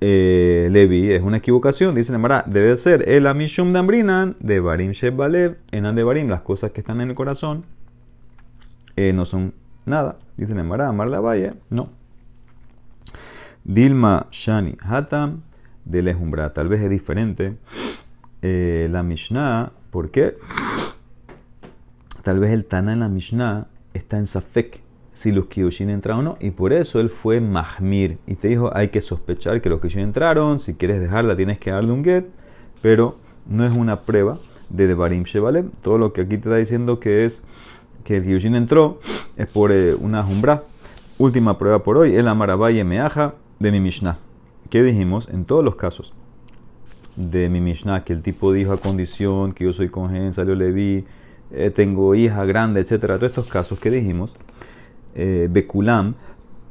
eh, 0.01 0.69
Levi. 0.71 1.13
Es 1.13 1.23
una 1.23 1.39
equivocación. 1.39 1.95
Dice 1.95 2.13
Nemara, 2.13 2.45
debe 2.47 2.77
ser 2.77 3.09
el 3.09 3.27
Amishum 3.27 3.73
Dambrinan 3.73 4.37
de 4.41 4.61
Barim 4.61 4.93
Shebalev, 4.93 5.59
en 5.73 5.95
de 5.95 6.03
Barim, 6.03 6.29
las 6.29 6.43
cosas 6.43 6.73
que 6.73 6.81
están 6.81 7.01
en 7.01 7.11
el 7.11 7.15
corazón 7.15 7.65
eh, 8.97 9.13
no 9.13 9.25
son 9.25 9.55
nada. 9.87 10.19
Dice 10.37 10.55
Nemara, 10.55 10.89
Amar 10.89 11.09
la 11.09 11.21
Valle, 11.21 11.55
no. 11.71 11.89
Dilma 13.65 14.27
Shani 14.31 14.77
Hatam 14.83 15.43
de 15.85 16.03
Lejumbra, 16.03 16.53
tal 16.53 16.69
vez 16.69 16.83
es 16.83 16.91
diferente. 16.91 17.59
Eh, 18.43 18.89
la 18.91 19.03
Mishnah, 19.03 19.73
¿por 19.91 20.11
qué? 20.11 20.37
Tal 22.23 22.41
vez 22.41 22.53
el 22.53 22.65
Tana 22.65 22.93
en 22.93 23.01
la 23.01 23.09
Mishnah 23.09 23.69
está 23.95 24.19
en 24.19 24.27
Safek 24.27 24.81
si 25.19 25.33
los 25.33 25.47
Kiyoshin 25.47 25.91
entraron 25.91 26.21
o 26.21 26.31
no, 26.31 26.37
y 26.41 26.53
por 26.53 26.73
eso 26.73 27.01
él 27.01 27.11
fue 27.11 27.41
Mahmir 27.41 28.19
y 28.29 28.37
te 28.37 28.47
dijo: 28.47 28.71
hay 28.73 28.89
que 28.89 29.01
sospechar 29.01 29.61
que 29.61 29.69
los 29.69 29.81
Kiyoshin 29.81 30.03
entraron, 30.03 30.61
si 30.61 30.75
quieres 30.75 31.01
dejarla 31.01 31.35
tienes 31.35 31.59
que 31.59 31.73
darle 31.73 31.91
un 31.91 32.05
get, 32.05 32.27
pero 32.83 33.17
no 33.45 33.65
es 33.65 33.73
una 33.73 34.03
prueba 34.03 34.39
de 34.71 34.87
Devarim 34.87 35.25
Shevalem. 35.25 35.73
Todo 35.83 35.99
lo 35.99 36.13
que 36.13 36.21
aquí 36.21 36.39
te 36.39 36.49
está 36.49 36.55
diciendo 36.55 37.01
que 37.01 37.25
es 37.25 37.43
que 38.05 38.19
el 38.19 38.23
Kiyoshin 38.23 38.55
entró 38.55 39.01
es 39.37 39.49
por 39.49 39.73
eh, 39.73 39.97
una 39.97 40.23
jumbra. 40.23 40.63
Última 41.19 41.59
prueba 41.59 41.83
por 41.83 41.97
hoy, 41.97 42.15
el 42.15 42.29
Amarabaye 42.29 42.85
Meaja 42.85 43.35
de 43.59 43.73
mi 43.73 43.81
Mishnah. 43.81 44.19
¿Qué 44.71 44.85
dijimos? 44.85 45.29
En 45.31 45.47
todos 45.47 45.65
los 45.65 45.75
casos 45.75 46.13
de 47.17 47.49
mi 47.49 47.61
Mishnah, 47.61 48.05
que 48.05 48.13
el 48.13 48.23
tipo 48.23 48.53
dijo 48.53 48.73
a 48.73 48.77
condición 48.77 49.53
que 49.53 49.65
yo 49.65 49.73
soy 49.73 49.89
congen, 49.89 50.33
salió 50.33 50.55
Levi, 50.55 51.07
eh, 51.51 51.71
tengo 51.71 52.15
hija 52.15 52.45
grande, 52.45 52.81
etcétera. 52.81 53.17
Todos 53.17 53.31
estos 53.31 53.51
casos 53.51 53.81
que 53.81 53.91
dijimos, 53.91 54.37
eh, 55.19 55.49
Bekulam, 55.51 56.15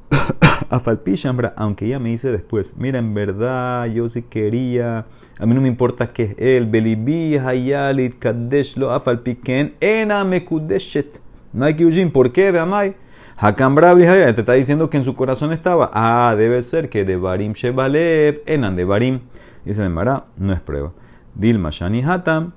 Afalpishambra, 0.69 1.53
aunque 1.55 1.85
ella 1.85 1.99
me 1.99 2.09
dice 2.09 2.31
después, 2.31 2.75
mira, 2.77 2.97
en 2.97 3.13
verdad 3.13 3.85
yo 3.85 4.09
sí 4.09 4.23
quería, 4.23 5.05
a 5.39 5.45
mí 5.45 5.53
no 5.53 5.61
me 5.61 5.67
importa 5.67 6.13
que 6.13 6.23
es 6.23 6.35
él, 6.39 6.65
Belibi, 6.65 7.37
Hayalit, 7.37 8.17
Kadesh, 8.17 8.75
lo 8.77 8.91
Afalpiken, 8.91 9.75
Ena 9.79 10.23
Mekudeshet. 10.23 11.21
Que 11.53 12.09
¿por 12.13 12.31
qué? 12.31 12.51
Veamai. 12.51 12.95
Hakam 13.37 13.75
te 13.75 14.41
está 14.41 14.53
diciendo 14.53 14.89
que 14.89 14.97
en 14.97 15.03
su 15.03 15.15
corazón 15.15 15.53
estaba. 15.53 15.91
Ah, 15.93 16.35
debe 16.35 16.61
ser 16.63 16.89
que 16.89 17.05
de 17.05 17.17
Barim 17.17 17.53
Shebalev, 17.53 18.41
Enan 18.45 18.75
de 18.75 18.83
Barim. 18.83 19.19
Dice 19.63 19.83
el 19.83 19.91
Mará, 19.91 20.25
no 20.37 20.53
es 20.53 20.59
prueba. 20.59 20.93
Dilma 21.35 21.69
Shani 21.71 22.01
Hatam, 22.01 22.53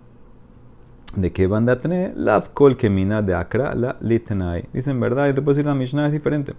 ¿De 1.17 1.33
qué 1.33 1.49
banda 1.49 1.81
tener? 1.81 2.13
La 2.17 2.41
kol 2.41 2.77
kemina 2.77 3.21
de 3.21 3.35
akra 3.35 3.75
la 3.75 3.97
litnai. 4.01 4.67
Dicen 4.73 5.01
verdad, 5.01 5.27
yo 5.27 5.35
te 5.35 5.43
puedo 5.43 5.55
decir 5.55 5.67
la 5.67 5.75
Mishnah 5.75 6.07
es 6.07 6.13
diferente. 6.13 6.55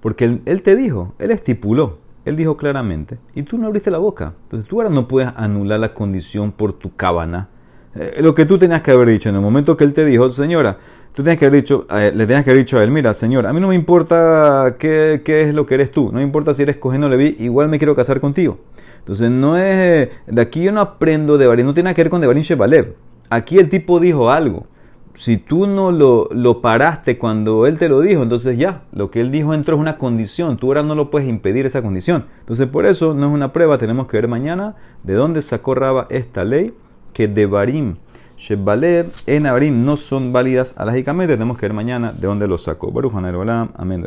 Porque 0.00 0.40
él, 0.44 0.62
te 0.62 0.74
dijo, 0.74 1.14
él 1.18 1.30
estipuló, 1.30 1.98
él 2.24 2.36
dijo 2.36 2.56
claramente, 2.56 3.18
y 3.34 3.44
tú 3.44 3.58
no 3.58 3.66
abriste 3.66 3.90
la 3.90 3.98
boca. 3.98 4.34
Entonces 4.44 4.68
tú 4.68 4.80
ahora 4.80 4.92
no 4.92 5.06
puedes 5.06 5.32
anular 5.36 5.78
la 5.78 5.94
condición 5.94 6.52
por 6.52 6.72
tu 6.72 6.94
cabana. 6.96 7.48
Eh, 7.94 8.18
lo 8.20 8.34
que 8.34 8.44
tú 8.44 8.58
tenías 8.58 8.82
que 8.82 8.90
haber 8.90 9.08
dicho 9.08 9.28
en 9.28 9.36
el 9.36 9.40
momento 9.40 9.76
que 9.76 9.84
él 9.84 9.92
te 9.92 10.04
dijo, 10.04 10.30
señora, 10.32 10.78
tú 11.14 11.22
tenías 11.22 11.38
que 11.38 11.46
haber 11.46 11.62
dicho, 11.62 11.86
le 11.88 12.26
tenías 12.26 12.44
que 12.44 12.50
haber 12.50 12.64
dicho 12.64 12.78
a 12.78 12.84
él, 12.84 12.90
mira, 12.90 13.14
señor, 13.14 13.46
a 13.46 13.52
mí 13.52 13.60
no 13.60 13.68
me 13.68 13.74
importa 13.74 14.76
qué, 14.78 15.22
es 15.24 15.54
lo 15.54 15.64
que 15.64 15.74
eres 15.74 15.90
tú, 15.92 16.06
no 16.06 16.18
me 16.18 16.22
importa 16.22 16.52
si 16.52 16.62
eres 16.62 16.76
cogiendo 16.76 17.08
Levi, 17.08 17.36
igual 17.38 17.68
me 17.68 17.78
quiero 17.78 17.94
casar 17.94 18.20
contigo. 18.20 18.58
Entonces 18.98 19.30
no 19.30 19.56
es, 19.56 20.10
de 20.26 20.42
aquí 20.42 20.62
yo 20.62 20.72
no 20.72 20.80
aprendo 20.80 21.38
de 21.38 21.46
Barim, 21.46 21.64
no 21.64 21.72
tiene 21.72 21.84
nada 21.86 21.94
que 21.94 22.02
ver 22.02 22.10
con 22.10 22.20
de 22.20 22.26
Barim 22.26 22.42
Shebalev. 22.42 22.94
Aquí 23.30 23.58
el 23.58 23.68
tipo 23.68 24.00
dijo 24.00 24.30
algo. 24.30 24.66
Si 25.14 25.38
tú 25.38 25.66
no 25.66 25.92
lo, 25.92 26.28
lo, 26.30 26.60
paraste 26.60 27.16
cuando 27.16 27.66
él 27.66 27.78
te 27.78 27.88
lo 27.88 28.00
dijo, 28.00 28.22
entonces 28.22 28.58
ya, 28.58 28.82
lo 28.92 29.10
que 29.10 29.22
él 29.22 29.30
dijo 29.30 29.54
entró 29.54 29.76
es 29.76 29.80
una 29.80 29.96
condición. 29.96 30.58
Tú 30.58 30.66
ahora 30.66 30.82
no 30.82 30.94
lo 30.94 31.10
puedes 31.10 31.26
impedir 31.26 31.64
esa 31.64 31.80
condición. 31.80 32.26
Entonces 32.40 32.66
por 32.66 32.84
eso 32.84 33.14
no 33.14 33.26
es 33.26 33.32
una 33.32 33.50
prueba, 33.52 33.78
tenemos 33.78 34.08
que 34.08 34.18
ver 34.18 34.28
mañana 34.28 34.76
de 35.04 35.14
dónde 35.14 35.40
sacó 35.40 35.74
Raba 35.74 36.06
esta 36.10 36.44
ley, 36.44 36.74
que 37.14 37.28
de 37.28 37.46
Barim, 37.46 37.96
Shebalev, 38.36 39.10
en 39.26 39.46
Abarim 39.46 39.84
no 39.86 39.96
son 39.96 40.32
válidas 40.32 40.74
alajicamente. 40.76 41.34
Tenemos 41.34 41.56
que 41.56 41.66
ver 41.66 41.72
mañana 41.72 42.12
de 42.12 42.26
dónde 42.26 42.46
lo 42.46 42.58
sacó. 42.58 42.92
Baruch 42.92 43.14
Amén. 43.14 44.06